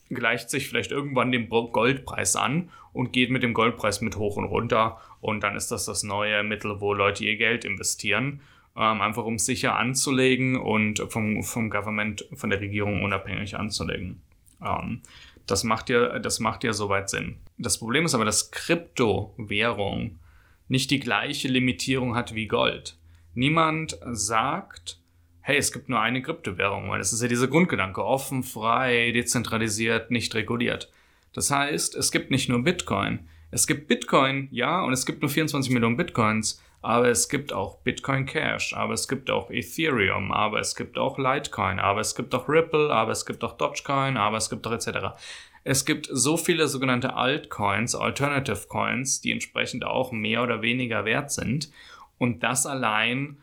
[0.10, 4.46] gleicht sich vielleicht irgendwann dem Goldpreis an und geht mit dem Goldpreis mit hoch und
[4.46, 5.00] runter.
[5.22, 8.42] Und dann ist das das neue Mittel, wo Leute ihr Geld investieren.
[8.76, 14.22] Ähm, einfach um sicher anzulegen und vom, vom Government, von der Regierung unabhängig anzulegen.
[14.64, 15.02] Ähm,
[15.46, 17.38] das macht ja, das macht ja soweit Sinn.
[17.58, 20.20] Das Problem ist aber, dass Kryptowährung
[20.68, 22.98] nicht die gleiche Limitierung hat wie Gold.
[23.36, 25.00] Niemand sagt,
[25.42, 30.10] hey, es gibt nur eine Kryptowährung, weil das ist ja dieser Grundgedanke, offen, frei, dezentralisiert,
[30.10, 30.90] nicht reguliert.
[31.34, 33.28] Das heißt, es gibt nicht nur Bitcoin.
[33.52, 37.78] Es gibt Bitcoin, ja, und es gibt nur 24 Millionen Bitcoins, aber es gibt auch
[37.80, 42.36] Bitcoin Cash, aber es gibt auch Ethereum, aber es gibt auch Litecoin, aber es gibt
[42.36, 45.16] auch Ripple, aber es gibt auch Dogecoin, aber es gibt auch etc.
[45.64, 51.32] Es gibt so viele sogenannte Altcoins, Alternative Coins, die entsprechend auch mehr oder weniger wert
[51.32, 51.72] sind.
[52.18, 53.38] Und das allein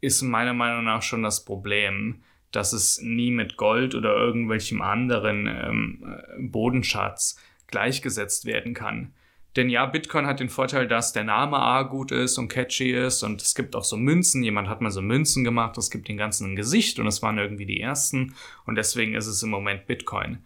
[0.00, 5.46] ist meiner Meinung nach schon das Problem, dass es nie mit Gold oder irgendwelchem anderen
[5.46, 7.38] ähm, Bodenschatz
[7.68, 9.14] gleichgesetzt werden kann.
[9.56, 13.22] Denn ja, Bitcoin hat den Vorteil, dass der Name A gut ist und catchy ist
[13.22, 14.42] und es gibt auch so Münzen.
[14.42, 17.38] Jemand hat mal so Münzen gemacht, es gibt den ganzen ein Gesicht und es waren
[17.38, 18.34] irgendwie die ersten
[18.66, 20.38] und deswegen ist es im Moment Bitcoin.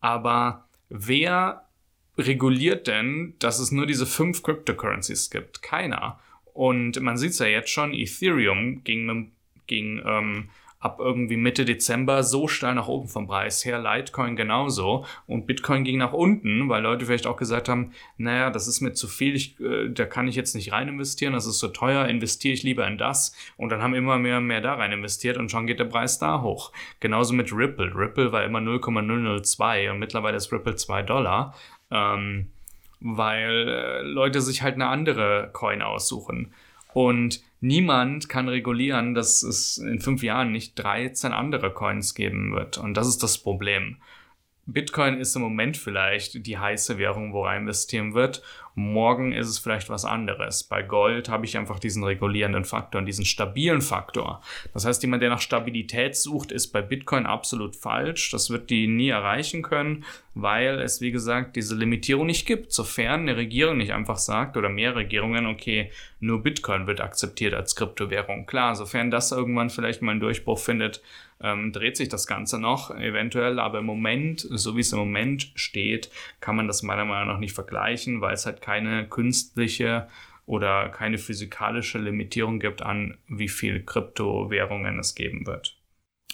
[0.00, 1.68] Aber wer
[2.16, 5.62] reguliert denn, dass es nur diese fünf Cryptocurrencies gibt?
[5.62, 6.18] Keiner.
[6.52, 9.32] Und man sieht es ja jetzt schon, Ethereum ging,
[9.68, 10.50] ging ähm,
[10.80, 15.84] ab irgendwie Mitte Dezember so steil nach oben vom Preis her, Litecoin genauso und Bitcoin
[15.84, 19.34] ging nach unten, weil Leute vielleicht auch gesagt haben, naja, das ist mir zu viel,
[19.34, 22.62] ich, äh, da kann ich jetzt nicht rein investieren, das ist so teuer, investiere ich
[22.62, 25.66] lieber in das und dann haben immer mehr und mehr da rein investiert und schon
[25.66, 26.72] geht der Preis da hoch.
[27.00, 27.92] Genauso mit Ripple.
[27.94, 31.54] Ripple war immer 0,002 und mittlerweile ist Ripple 2 Dollar.
[31.90, 32.48] Ähm,
[33.00, 36.52] weil äh, Leute sich halt eine andere Coin aussuchen.
[36.92, 42.78] Und niemand kann regulieren, dass es in fünf Jahren nicht 13 andere Coins geben wird.
[42.78, 43.96] Und das ist das Problem.
[44.70, 48.42] Bitcoin ist im Moment vielleicht die heiße Währung, wo rein investieren wird.
[48.74, 50.62] Morgen ist es vielleicht was anderes.
[50.62, 54.42] Bei Gold habe ich einfach diesen regulierenden Faktor und diesen stabilen Faktor.
[54.74, 58.30] Das heißt, jemand, der nach Stabilität sucht, ist bei Bitcoin absolut falsch.
[58.30, 60.04] Das wird die nie erreichen können,
[60.34, 62.70] weil es, wie gesagt, diese Limitierung nicht gibt.
[62.70, 65.90] Sofern eine Regierung nicht einfach sagt oder mehr Regierungen, okay,
[66.20, 68.44] nur Bitcoin wird akzeptiert als Kryptowährung.
[68.44, 71.00] Klar, sofern das irgendwann vielleicht mal einen Durchbruch findet,
[71.40, 75.52] ähm, dreht sich das Ganze noch eventuell, aber im Moment, so wie es im Moment
[75.54, 76.10] steht,
[76.40, 80.08] kann man das meiner Meinung nach nicht vergleichen, weil es halt keine künstliche
[80.46, 85.76] oder keine physikalische Limitierung gibt an, wie viel Kryptowährungen es geben wird.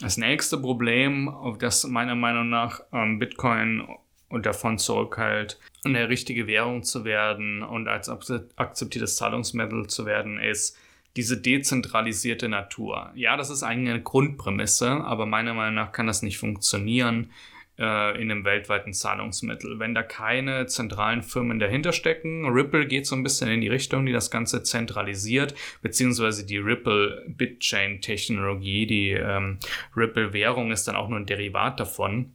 [0.01, 3.87] Das nächste Problem, das meiner Meinung nach ähm, Bitcoin
[4.29, 10.77] und davon zurückhält, eine richtige Währung zu werden und als akzeptiertes Zahlungsmittel zu werden, ist
[11.17, 13.13] diese dezentralisierte Natur.
[13.15, 17.31] Ja, das ist eigentlich eine Grundprämisse, aber meiner Meinung nach kann das nicht funktionieren
[17.79, 19.79] äh, in einem weltweiten Zahlungsmittel.
[19.79, 24.07] Wenn da keine zentralen Firmen dahinter stecken, Ripple geht so ein bisschen in die Richtung,
[24.07, 29.59] die das Ganze zentralisiert, beziehungsweise die Ripple Bitchain Technologie, die ähm,
[29.97, 32.35] Ripple Währung ist dann auch nur ein Derivat davon.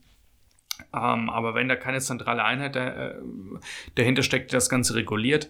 [0.94, 3.16] Ähm, aber wenn da keine zentrale Einheit da, äh,
[3.96, 5.50] dahinter steckt, die das Ganze reguliert,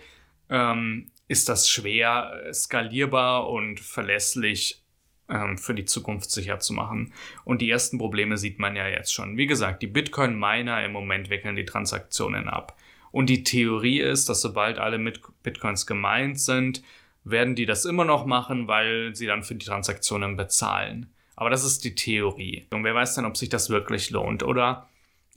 [0.49, 4.83] ähm, ist das schwer äh, skalierbar und verlässlich
[5.29, 7.13] ähm, für die Zukunft sicher zu machen.
[7.45, 9.37] Und die ersten Probleme sieht man ja jetzt schon.
[9.37, 12.75] Wie gesagt, die Bitcoin-Miner im Moment wickeln die Transaktionen ab.
[13.11, 16.83] Und die Theorie ist, dass sobald alle mit Bitcoins gemeint sind,
[17.23, 21.11] werden die das immer noch machen, weil sie dann für die Transaktionen bezahlen.
[21.35, 22.65] Aber das ist die Theorie.
[22.71, 24.43] Und wer weiß dann, ob sich das wirklich lohnt.
[24.43, 24.88] Oder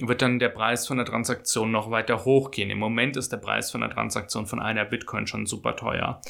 [0.08, 2.70] wird dann der Preis von der Transaktion noch weiter hochgehen.
[2.70, 6.20] Im Moment ist der Preis von der Transaktion von einer Bitcoin schon super teuer.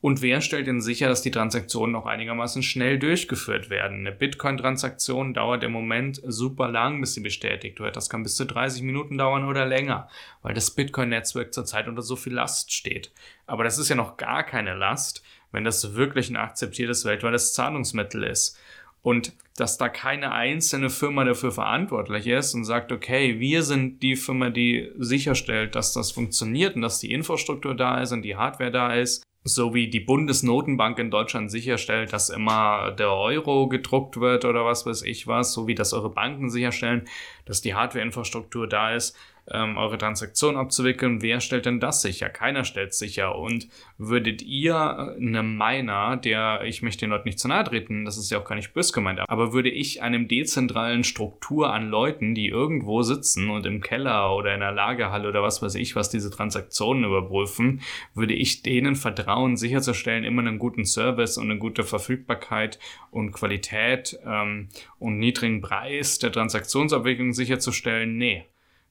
[0.00, 3.98] Und wer stellt denn sicher, dass die Transaktionen noch einigermaßen schnell durchgeführt werden?
[3.98, 7.96] Eine Bitcoin-Transaktion dauert im Moment super lang, bis sie bestätigt wird.
[7.96, 10.08] Das kann bis zu 30 Minuten dauern oder länger,
[10.42, 13.10] weil das Bitcoin-Netzwerk zurzeit unter so viel Last steht.
[13.46, 18.22] Aber das ist ja noch gar keine Last, wenn das wirklich ein akzeptiertes weltweites Zahlungsmittel
[18.22, 18.56] ist
[19.02, 24.14] und dass da keine einzelne Firma dafür verantwortlich ist und sagt, okay, wir sind die
[24.14, 28.70] Firma, die sicherstellt, dass das funktioniert und dass die Infrastruktur da ist und die Hardware
[28.70, 34.44] da ist, so wie die Bundesnotenbank in Deutschland sicherstellt, dass immer der Euro gedruckt wird
[34.44, 37.08] oder was weiß ich was, so wie das eure Banken sicherstellen,
[37.46, 39.16] dass die Hardware-Infrastruktur da ist,
[39.52, 41.22] ähm, eure Transaktion abzuwickeln.
[41.22, 42.28] Wer stellt denn das sicher?
[42.28, 43.36] Keiner stellt sicher.
[43.36, 44.76] Und würdet ihr
[45.16, 48.44] einem Miner, der, ich möchte den Leuten nicht zu nahe treten, das ist ja auch
[48.44, 53.50] gar nicht böse gemeint, aber würde ich einem dezentralen Struktur an Leuten, die irgendwo sitzen
[53.50, 57.80] und im Keller oder in der Lagerhalle oder was weiß ich, was diese Transaktionen überprüfen,
[58.14, 62.78] würde ich denen vertrauen, sicherzustellen, immer einen guten Service und eine gute Verfügbarkeit
[63.10, 64.68] und Qualität ähm,
[64.98, 68.16] und niedrigen Preis der Transaktionsabwicklung sicherzustellen?
[68.16, 68.46] Nee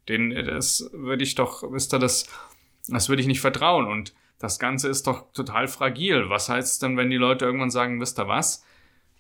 [0.10, 2.28] Den, das würde ich doch, wisst ihr, das,
[2.88, 3.88] das würde ich nicht vertrauen.
[3.88, 6.30] Und das Ganze ist doch total fragil.
[6.30, 8.64] Was heißt denn, wenn die Leute irgendwann sagen, wisst ihr was?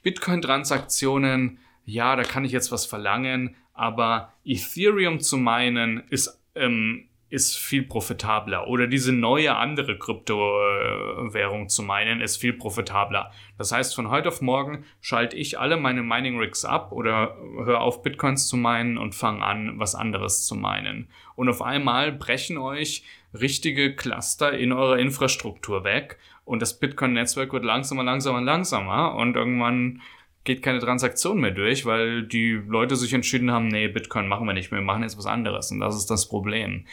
[0.03, 7.57] Bitcoin-Transaktionen, ja, da kann ich jetzt was verlangen, aber Ethereum zu meinen ist ähm, ist
[7.57, 8.67] viel profitabler.
[8.67, 13.31] Oder diese neue andere Kryptowährung zu meinen, ist viel profitabler.
[13.57, 17.81] Das heißt, von heute auf morgen schalte ich alle meine Mining Rigs ab oder höre
[17.81, 21.09] auf, Bitcoins zu meinen und fange an, was anderes zu meinen.
[21.35, 23.03] Und auf einmal brechen euch
[23.37, 30.01] richtige Cluster in eurer Infrastruktur weg und das Bitcoin-Netzwerk wird langsamer, langsamer, langsamer und irgendwann
[30.45, 34.53] geht keine Transaktion mehr durch, weil die Leute sich entschieden haben, nee, Bitcoin machen wir
[34.53, 35.71] nicht mehr, wir machen jetzt was anderes.
[35.71, 36.85] Und das ist das Problem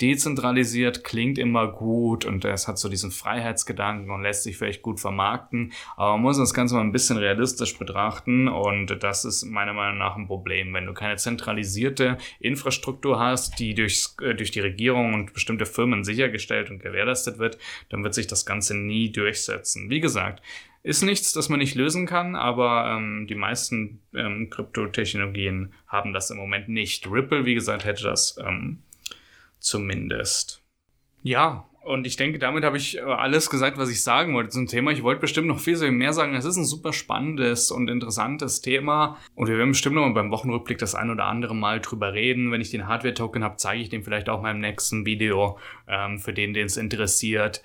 [0.00, 5.00] dezentralisiert klingt immer gut und es hat so diesen Freiheitsgedanken und lässt sich vielleicht gut
[5.00, 5.72] vermarkten.
[5.96, 9.98] Aber man muss das Ganze mal ein bisschen realistisch betrachten und das ist meiner Meinung
[9.98, 10.72] nach ein Problem.
[10.74, 16.04] Wenn du keine zentralisierte Infrastruktur hast, die durch, äh, durch die Regierung und bestimmte Firmen
[16.04, 19.90] sichergestellt und gewährleistet wird, dann wird sich das Ganze nie durchsetzen.
[19.90, 20.42] Wie gesagt,
[20.82, 26.30] ist nichts, das man nicht lösen kann, aber ähm, die meisten ähm, Kryptotechnologien haben das
[26.30, 27.10] im Moment nicht.
[27.10, 28.78] Ripple, wie gesagt, hätte das ähm,
[29.68, 30.62] zumindest.
[31.22, 34.66] Ja, und ich denke, damit habe ich äh, alles gesagt, was ich sagen wollte zum
[34.66, 34.90] Thema.
[34.90, 36.34] Ich wollte bestimmt noch viel, viel mehr sagen.
[36.34, 39.16] Es ist ein super spannendes und interessantes Thema.
[39.34, 42.52] Und wir werden bestimmt noch mal beim Wochenrückblick das ein oder andere Mal drüber reden.
[42.52, 46.18] Wenn ich den Hardware-Token habe, zeige ich den vielleicht auch mal im nächsten Video, ähm,
[46.18, 47.62] für den, den es interessiert.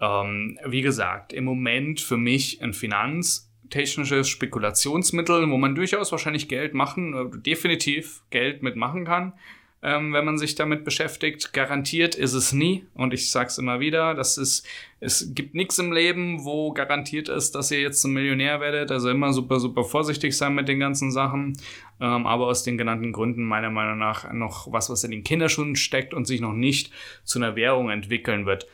[0.00, 6.72] Ähm, wie gesagt, im Moment für mich ein finanztechnisches Spekulationsmittel, wo man durchaus wahrscheinlich Geld
[6.72, 9.34] machen, äh, definitiv Geld mitmachen kann
[9.82, 11.52] ähm, wenn man sich damit beschäftigt.
[11.52, 12.86] Garantiert ist es nie.
[12.94, 14.66] Und ich sage es immer wieder, das ist,
[15.00, 18.90] es gibt nichts im Leben, wo garantiert ist, dass ihr jetzt ein Millionär werdet.
[18.90, 21.56] Also immer super, super vorsichtig sein mit den ganzen Sachen.
[22.00, 25.76] Ähm, aber aus den genannten Gründen meiner Meinung nach noch was, was in den Kinderschuhen
[25.76, 26.90] steckt und sich noch nicht
[27.24, 28.66] zu einer Währung entwickeln wird.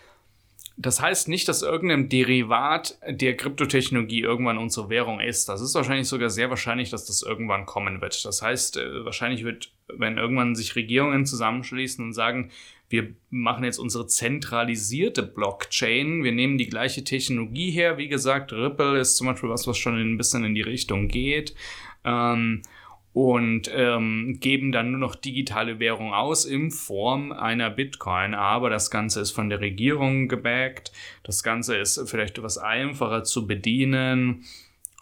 [0.82, 5.48] Das heißt nicht, dass irgendein Derivat der Kryptotechnologie irgendwann unsere Währung ist.
[5.48, 8.24] Das ist wahrscheinlich sogar sehr wahrscheinlich, dass das irgendwann kommen wird.
[8.24, 12.50] Das heißt, äh, wahrscheinlich wird, wenn irgendwann sich Regierungen zusammenschließen und sagen,
[12.88, 17.96] wir machen jetzt unsere zentralisierte Blockchain, wir nehmen die gleiche Technologie her.
[17.96, 21.54] Wie gesagt, Ripple ist zum Beispiel was, was schon ein bisschen in die Richtung geht.
[22.04, 22.62] Ähm,
[23.12, 28.34] und ähm, geben dann nur noch digitale Währung aus in Form einer Bitcoin.
[28.34, 30.92] Aber das Ganze ist von der Regierung gebackt.
[31.22, 34.44] Das Ganze ist vielleicht etwas einfacher zu bedienen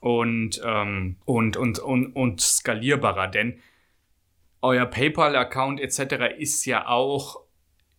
[0.01, 3.29] und, ähm, und, und, und, und skalierbarer.
[3.29, 3.61] Denn
[4.61, 6.37] euer PayPal-Account etc.
[6.37, 7.43] ist ja auch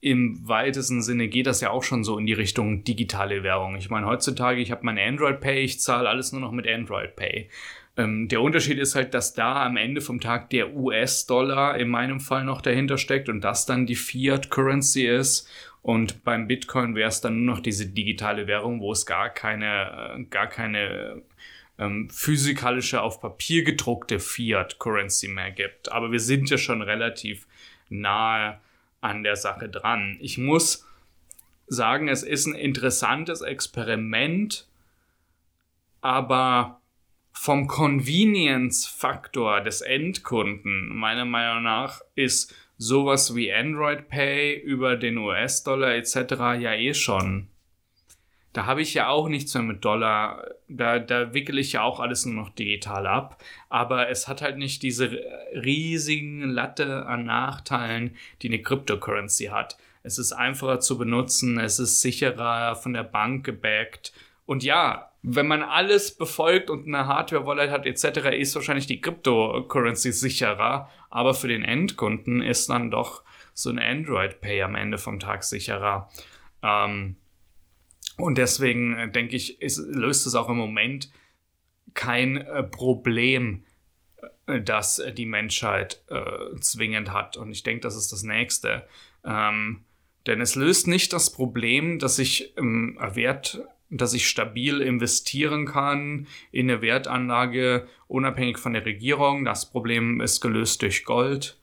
[0.01, 3.75] im weitesten Sinne geht das ja auch schon so in die Richtung digitale Währung.
[3.75, 7.15] Ich meine, heutzutage, ich habe mein Android Pay, ich zahle alles nur noch mit Android
[7.15, 7.49] Pay.
[7.97, 12.19] Ähm, der Unterschied ist halt, dass da am Ende vom Tag der US-Dollar in meinem
[12.19, 15.49] Fall noch dahinter steckt und das dann die Fiat-Currency ist.
[15.81, 20.15] Und beim Bitcoin wäre es dann nur noch diese digitale Währung, wo es gar keine,
[20.15, 21.21] äh, gar keine
[21.79, 25.91] ähm, physikalische, auf Papier gedruckte Fiat-Currency mehr gibt.
[25.91, 27.47] Aber wir sind ja schon relativ
[27.89, 28.59] nahe
[29.01, 30.17] an der Sache dran.
[30.21, 30.87] Ich muss
[31.67, 34.67] sagen, es ist ein interessantes Experiment,
[36.01, 36.80] aber
[37.41, 45.95] vom Convenience-Faktor des Endkunden, meiner Meinung nach, ist sowas wie Android Pay über den US-Dollar
[45.95, 46.15] etc.
[46.61, 47.47] ja eh schon.
[48.53, 50.45] Da habe ich ja auch nichts mehr mit Dollar.
[50.67, 53.43] Da, da wickel ich ja auch alles nur noch digital ab.
[53.69, 55.09] Aber es hat halt nicht diese
[55.55, 59.79] riesigen Latte an Nachteilen, die eine Cryptocurrency hat.
[60.03, 64.13] Es ist einfacher zu benutzen, es ist sicherer von der Bank gebackt.
[64.45, 70.11] Und ja, wenn man alles befolgt und eine Hardware-Wallet hat etc., ist wahrscheinlich die Cryptocurrency
[70.11, 70.89] sicherer.
[71.09, 75.43] Aber für den Endkunden ist dann doch so ein Android Pay am Ende vom Tag
[75.43, 76.09] sicherer.
[76.63, 77.17] Ähm,
[78.17, 81.11] und deswegen äh, denke ich, ist, löst es auch im Moment
[81.93, 83.63] kein äh, Problem,
[84.47, 86.03] äh, das die Menschheit
[86.59, 87.37] zwingend hat.
[87.37, 88.87] Und ich denke, das ist das Nächste.
[89.23, 89.85] Ähm,
[90.27, 93.61] denn es löst nicht das Problem, dass sich ähm, Wert
[93.91, 99.45] dass ich stabil investieren kann in eine Wertanlage, unabhängig von der Regierung.
[99.45, 101.57] Das Problem ist gelöst durch Gold.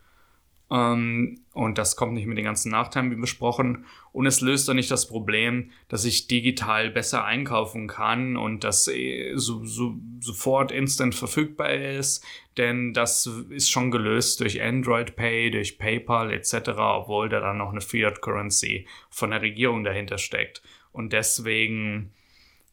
[0.71, 3.87] Ähm, und das kommt nicht mit den ganzen Nachteilen wie besprochen.
[4.13, 8.87] Und es löst auch nicht das Problem, dass ich digital besser einkaufen kann und das
[8.89, 12.23] äh, so, so, sofort instant verfügbar ist.
[12.59, 17.71] Denn das ist schon gelöst durch Android Pay, durch PayPal etc., obwohl da dann noch
[17.71, 20.63] eine Fiat Currency von der Regierung dahinter steckt.
[20.93, 22.13] Und deswegen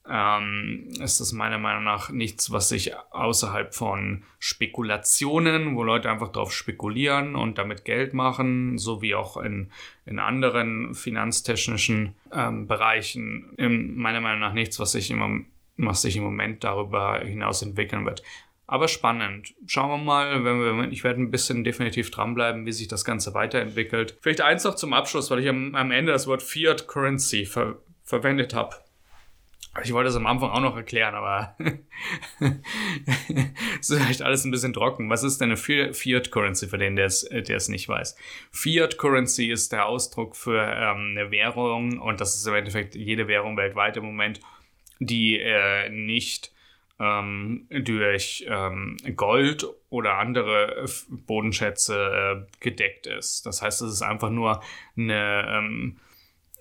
[0.10, 6.32] ähm, ist das meiner Meinung nach nichts, was sich außerhalb von Spekulationen, wo Leute einfach
[6.32, 9.72] drauf spekulieren und damit Geld machen, so wie auch in,
[10.06, 15.48] in anderen finanztechnischen ähm, Bereichen, in, meiner Meinung nach nichts, was sich, im,
[15.78, 18.22] was sich im Moment darüber hinaus entwickeln wird.
[18.68, 19.54] Aber spannend.
[19.68, 23.34] Schauen wir mal, wenn wir, ich werde ein bisschen definitiv dranbleiben, wie sich das Ganze
[23.36, 24.18] weiterentwickelt.
[24.22, 27.78] Vielleicht eins noch zum Abschluss, weil ich am, am Ende das Wort Fiat Currency ver
[28.04, 28.76] verwendet habe.
[29.84, 31.58] Ich wollte es am Anfang auch noch erklären, aber
[32.40, 35.10] es ist vielleicht alles ein bisschen trocken.
[35.10, 38.16] Was ist denn eine Fiat Currency für den, der es, nicht weiß?
[38.52, 43.28] Fiat Currency ist der Ausdruck für ähm, eine Währung und das ist im Endeffekt jede
[43.28, 44.40] Währung weltweit im Moment,
[45.00, 46.54] die äh, nicht
[46.98, 53.46] ähm, durch ähm, Gold oder andere Bodenschätze äh, gedeckt ist.
[53.46, 54.62] Das heißt, es ist einfach nur
[54.98, 55.94] eine,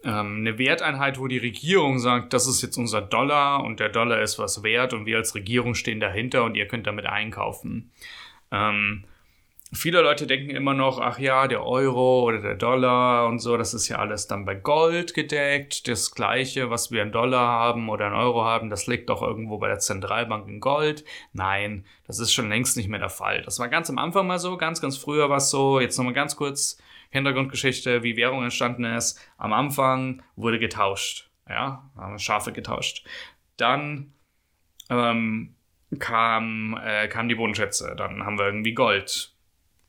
[0.05, 4.20] ähm, eine Werteinheit, wo die Regierung sagt, das ist jetzt unser Dollar und der Dollar
[4.20, 7.90] ist was wert und wir als Regierung stehen dahinter und ihr könnt damit einkaufen.
[8.50, 9.05] Ähm,
[9.74, 13.74] Viele Leute denken immer noch, ach ja, der Euro oder der Dollar und so, das
[13.74, 15.88] ist ja alles dann bei Gold gedeckt.
[15.88, 19.59] Das gleiche, was wir in Dollar haben oder in Euro haben, das liegt doch irgendwo
[19.59, 21.05] bei der Zentralbank in Gold.
[21.32, 23.42] Nein, das ist schon längst nicht mehr der Fall.
[23.42, 25.80] Das war ganz am Anfang mal so, ganz, ganz früher war es so.
[25.80, 26.78] Jetzt nochmal ganz kurz
[27.15, 29.21] Hintergrundgeschichte, wie Währung entstanden ist.
[29.39, 31.31] Am Anfang wurde getauscht.
[31.49, 33.07] Ja, haben Schafe getauscht.
[33.57, 34.12] Dann
[34.91, 35.55] ähm,
[35.99, 37.95] kam, äh, kamen die Bodenschätze.
[37.97, 39.33] Dann haben wir irgendwie Gold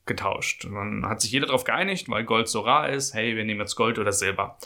[0.05, 0.65] getauscht.
[0.65, 3.59] Und dann hat sich jeder darauf geeinigt, weil Gold so rar ist, hey, wir nehmen
[3.59, 4.57] jetzt Gold oder Silber.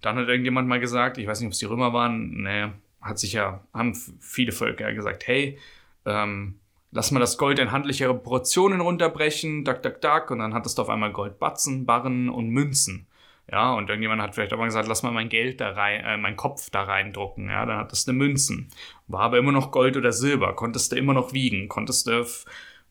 [0.00, 3.18] Dann hat irgendjemand mal gesagt, ich weiß nicht, ob es die Römer waren, ne, hat
[3.18, 5.58] sich ja, haben viele Völker gesagt, hey,
[6.06, 6.59] ähm,
[6.92, 10.78] lass mal das Gold in handlichere Proportionen runterbrechen, dack, dack, dack, und dann hat es
[10.78, 13.06] auf einmal Goldbatzen, Barren und Münzen.
[13.50, 16.16] Ja, und irgendjemand hat vielleicht auch mal gesagt, lass mal mein Geld da rein, äh,
[16.16, 17.48] mein Kopf da reindrucken.
[17.48, 18.68] Ja, dann hat das eine Münzen.
[19.08, 20.54] War aber immer noch Gold oder Silber.
[20.54, 21.68] Konntest du immer noch wiegen.
[21.68, 22.24] Konntest du,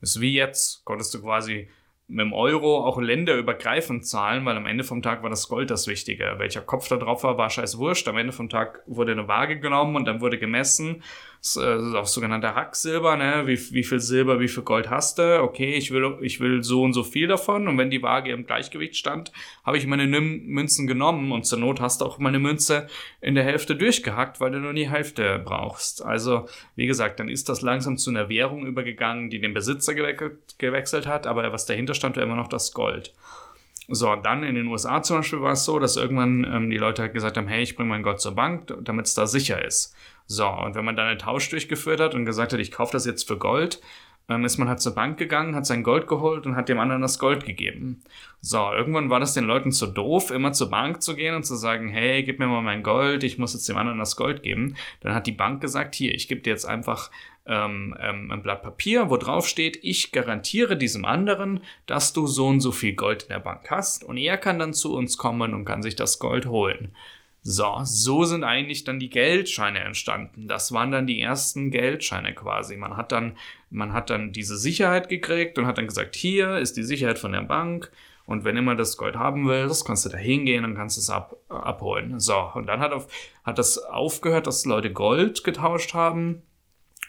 [0.01, 1.69] ist wie jetzt, konntest du quasi
[2.09, 5.87] mit dem Euro auch länderübergreifend zahlen, weil am Ende vom Tag war das Gold das
[5.87, 6.35] Wichtige.
[6.37, 8.07] Welcher Kopf da drauf war, war scheiß wurscht.
[8.07, 11.03] Am Ende vom Tag wurde eine Waage genommen und dann wurde gemessen.
[11.41, 13.43] Das ist auch sogenannter Hacksilber, ne?
[13.45, 15.41] Wie, wie viel Silber, wie viel Gold hast du?
[15.41, 17.69] Okay, ich will, ich will so und so viel davon.
[17.69, 19.31] Und wenn die Waage im Gleichgewicht stand,
[19.63, 22.87] habe ich meine Münzen genommen und zur Not hast du auch meine Münze
[23.21, 26.03] in der Hälfte durchgehackt, weil du nur die Hälfte brauchst.
[26.03, 31.07] Also, wie gesagt, dann ist das langsam zu einer Währung übergegangen, die den Besitzer gewechselt
[31.07, 33.13] hat, aber was dahinter stand, war immer noch das Gold.
[33.91, 37.01] So, dann in den USA zum Beispiel war es so, dass irgendwann ähm, die Leute
[37.01, 39.95] halt gesagt haben, hey, ich bringe mein Gold zur Bank, damit es da sicher ist.
[40.27, 43.05] So, und wenn man dann einen Tausch durchgeführt hat und gesagt hat, ich kaufe das
[43.05, 43.81] jetzt für Gold,
[44.29, 47.01] ähm, ist man halt zur Bank gegangen, hat sein Gold geholt und hat dem anderen
[47.01, 48.03] das Gold gegeben.
[48.41, 51.55] So, irgendwann war das den Leuten zu doof, immer zur Bank zu gehen und zu
[51.55, 54.75] sagen, hey, gib mir mal mein Gold, ich muss jetzt dem anderen das Gold geben.
[55.01, 57.09] Dann hat die Bank gesagt, hier, ich gebe dir jetzt einfach
[57.49, 62.47] ähm, ähm, ein Blatt Papier, wo drauf steht, ich garantiere diesem anderen, dass du so
[62.47, 65.53] und so viel Gold in der Bank hast und er kann dann zu uns kommen
[65.53, 66.95] und kann sich das Gold holen.
[67.41, 70.47] So, so sind eigentlich dann die Geldscheine entstanden.
[70.47, 72.75] Das waren dann die ersten Geldscheine quasi.
[72.75, 73.37] Man hat dann,
[73.69, 77.31] man hat dann diese Sicherheit gekriegt und hat dann gesagt, hier ist die Sicherheit von
[77.31, 77.91] der Bank.
[78.25, 81.37] Und wenn immer das Gold haben willst, kannst du da hingehen und kannst es ab,
[81.47, 82.19] abholen.
[82.19, 83.07] So, und dann hat, auf,
[83.43, 86.43] hat das aufgehört, dass Leute Gold getauscht haben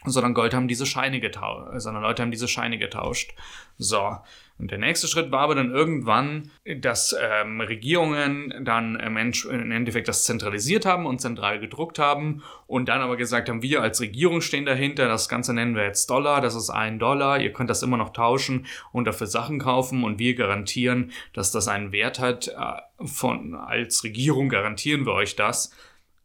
[0.05, 3.33] sondern Gold haben diese Scheine getauscht, sondern Leute haben diese Scheine getauscht.
[3.77, 4.17] So.
[4.57, 10.23] Und der nächste Schritt war aber dann irgendwann, dass ähm, Regierungen dann im Endeffekt das
[10.23, 14.65] zentralisiert haben und zentral gedruckt haben und dann aber gesagt haben, wir als Regierung stehen
[14.65, 17.97] dahinter, das Ganze nennen wir jetzt Dollar, das ist ein Dollar, ihr könnt das immer
[17.97, 22.49] noch tauschen und dafür Sachen kaufen und wir garantieren, dass das einen Wert hat.
[22.49, 25.71] Äh, von, als Regierung garantieren wir euch das.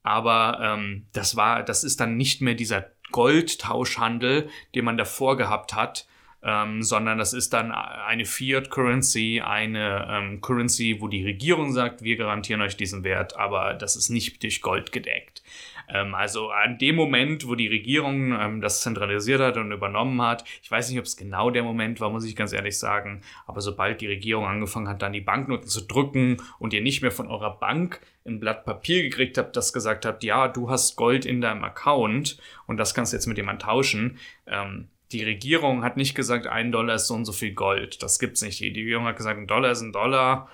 [0.07, 5.75] Aber ähm, das war, das ist dann nicht mehr dieser Goldtauschhandel, den man davor gehabt
[5.75, 6.07] hat,
[6.43, 12.03] ähm, sondern das ist dann eine Fiat Currency, eine ähm, Currency, wo die Regierung sagt,
[12.03, 15.43] wir garantieren euch diesen Wert, aber das ist nicht durch Gold gedeckt.
[15.89, 20.45] Ähm, also an dem Moment, wo die Regierung ähm, das zentralisiert hat und übernommen hat,
[20.63, 23.61] ich weiß nicht, ob es genau der Moment war, muss ich ganz ehrlich sagen, aber
[23.61, 27.29] sobald die Regierung angefangen hat, dann die Banknoten zu drücken und ihr nicht mehr von
[27.29, 31.41] eurer Bank ein Blatt Papier gekriegt habt, das gesagt habt, ja, du hast Gold in
[31.41, 36.15] deinem Account und das kannst du jetzt mit jemand tauschen, ähm, die Regierung hat nicht
[36.15, 38.03] gesagt, ein Dollar ist so und so viel Gold.
[38.03, 38.59] Das gibt's nicht.
[38.59, 40.49] Die Regierung hat gesagt, ein Dollar ist ein Dollar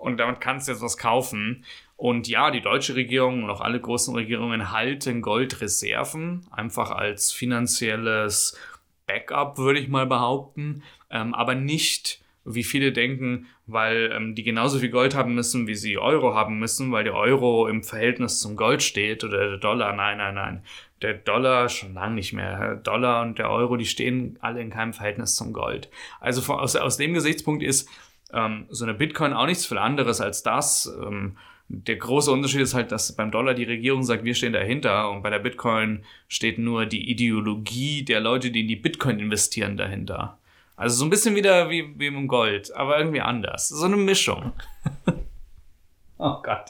[0.00, 1.64] und damit kannst du jetzt was kaufen.
[1.98, 8.56] Und ja, die deutsche Regierung und auch alle großen Regierungen halten Goldreserven, einfach als finanzielles
[9.08, 14.78] Backup, würde ich mal behaupten, ähm, aber nicht wie viele denken, weil ähm, die genauso
[14.78, 18.54] viel Gold haben müssen, wie sie Euro haben müssen, weil der Euro im Verhältnis zum
[18.54, 19.92] Gold steht oder der Dollar.
[19.92, 20.62] Nein, nein, nein.
[21.02, 22.60] Der Dollar schon lange nicht mehr.
[22.60, 25.90] Der Dollar und der Euro, die stehen alle in keinem Verhältnis zum Gold.
[26.20, 27.88] Also aus, aus dem Gesichtspunkt ist
[28.32, 30.88] ähm, so eine Bitcoin auch nichts viel anderes als das.
[31.04, 31.36] Ähm,
[31.68, 35.22] der große Unterschied ist halt, dass beim Dollar die Regierung sagt, wir stehen dahinter und
[35.22, 40.38] bei der Bitcoin steht nur die Ideologie der Leute, die in die Bitcoin investieren, dahinter.
[40.76, 43.68] Also so ein bisschen wieder wie, wie im Gold, aber irgendwie anders.
[43.68, 44.52] So eine Mischung.
[46.18, 46.66] oh Gott.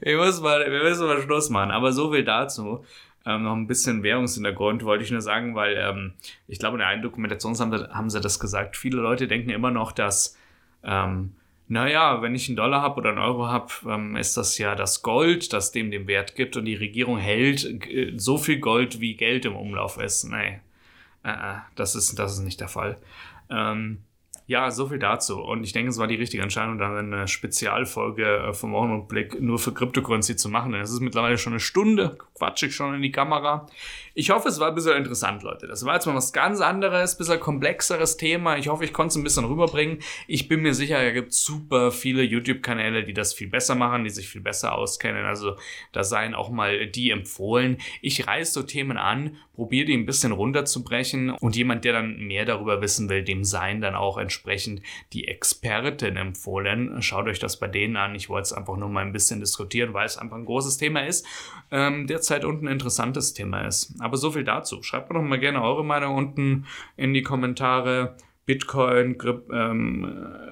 [0.00, 2.84] Wir müssen, mal, wir müssen mal Schluss machen, aber so viel dazu.
[3.24, 6.12] Ähm, noch ein bisschen Währungshintergrund wollte ich nur sagen, weil ähm,
[6.48, 8.76] ich glaube, in der einen Dokumentation haben, haben sie das gesagt.
[8.76, 10.36] Viele Leute denken immer noch, dass
[10.82, 11.32] ähm,
[11.72, 15.02] naja, wenn ich einen Dollar habe oder einen Euro habe, ähm, ist das ja das
[15.02, 19.14] Gold, das dem den Wert gibt und die Regierung hält äh, so viel Gold, wie
[19.16, 20.24] Geld im Umlauf ist.
[20.24, 20.60] Nee,
[21.24, 22.98] äh, äh, das, ist, das ist nicht der Fall.
[23.48, 24.02] Ähm,
[24.46, 25.40] ja, so viel dazu.
[25.40, 29.58] Und ich denke, es war die richtige Entscheidung, dann eine Spezialfolge äh, vom Wochenrückblick nur
[29.58, 30.72] für Cryptocurrency zu machen.
[30.72, 33.66] Denn es ist mittlerweile schon eine Stunde, quatsch ich schon in die Kamera.
[34.14, 35.66] Ich hoffe, es war ein bisschen interessant, Leute.
[35.66, 38.58] Das war jetzt mal was ganz anderes, ein bisschen komplexeres Thema.
[38.58, 40.00] Ich hoffe, ich konnte es ein bisschen rüberbringen.
[40.26, 44.10] Ich bin mir sicher, es gibt super viele YouTube-Kanäle, die das viel besser machen, die
[44.10, 45.24] sich viel besser auskennen.
[45.24, 45.56] Also
[45.92, 47.78] da seien auch mal die empfohlen.
[48.02, 52.44] Ich reiße so Themen an, probiere die ein bisschen runterzubrechen und jemand, der dann mehr
[52.44, 54.82] darüber wissen will, dem seien dann auch entsprechend
[55.12, 57.00] die Experten empfohlen.
[57.00, 58.14] Schaut euch das bei denen an.
[58.14, 61.06] Ich wollte es einfach nur mal ein bisschen diskutieren, weil es einfach ein großes Thema
[61.06, 61.26] ist,
[61.70, 63.94] ähm, derzeit und ein interessantes Thema ist.
[64.00, 64.82] Aber so viel dazu.
[64.82, 66.66] Schreibt mir doch mal gerne eure Meinung unten
[66.96, 68.16] in die Kommentare.
[68.44, 70.04] Bitcoin, Crypt, ähm,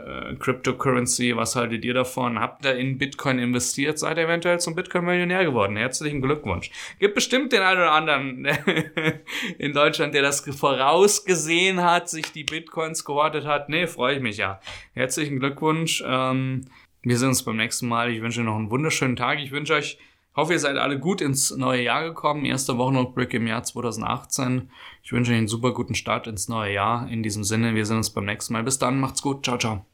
[0.07, 2.39] äh, Cryptocurrency, was haltet ihr davon?
[2.39, 3.99] Habt ihr in Bitcoin investiert?
[3.99, 5.77] Seid ihr eventuell zum Bitcoin-Millionär geworden?
[5.77, 6.71] Herzlichen Glückwunsch.
[7.01, 8.45] Gibt bestimmt den einen oder anderen
[9.59, 13.69] in Deutschland, der das vorausgesehen hat, sich die Bitcoins gehortet hat.
[13.69, 14.61] Nee, freue ich mich ja.
[14.95, 16.05] Herzlichen Glückwunsch.
[16.07, 16.67] Ähm,
[17.03, 18.13] wir sehen uns beim nächsten Mal.
[18.13, 19.41] Ich wünsche euch noch einen wunderschönen Tag.
[19.41, 19.99] Ich wünsche euch
[20.37, 22.45] hoffe, ihr seid alle gut ins neue Jahr gekommen.
[22.45, 24.71] Erster Wochenrückblick im Jahr 2018.
[25.03, 27.09] Ich wünsche euch einen super guten Start ins neue Jahr.
[27.09, 28.63] In diesem Sinne, wir sehen uns beim nächsten Mal.
[28.63, 29.45] Bis dann, macht's gut.
[29.45, 29.87] Ciao, ciao.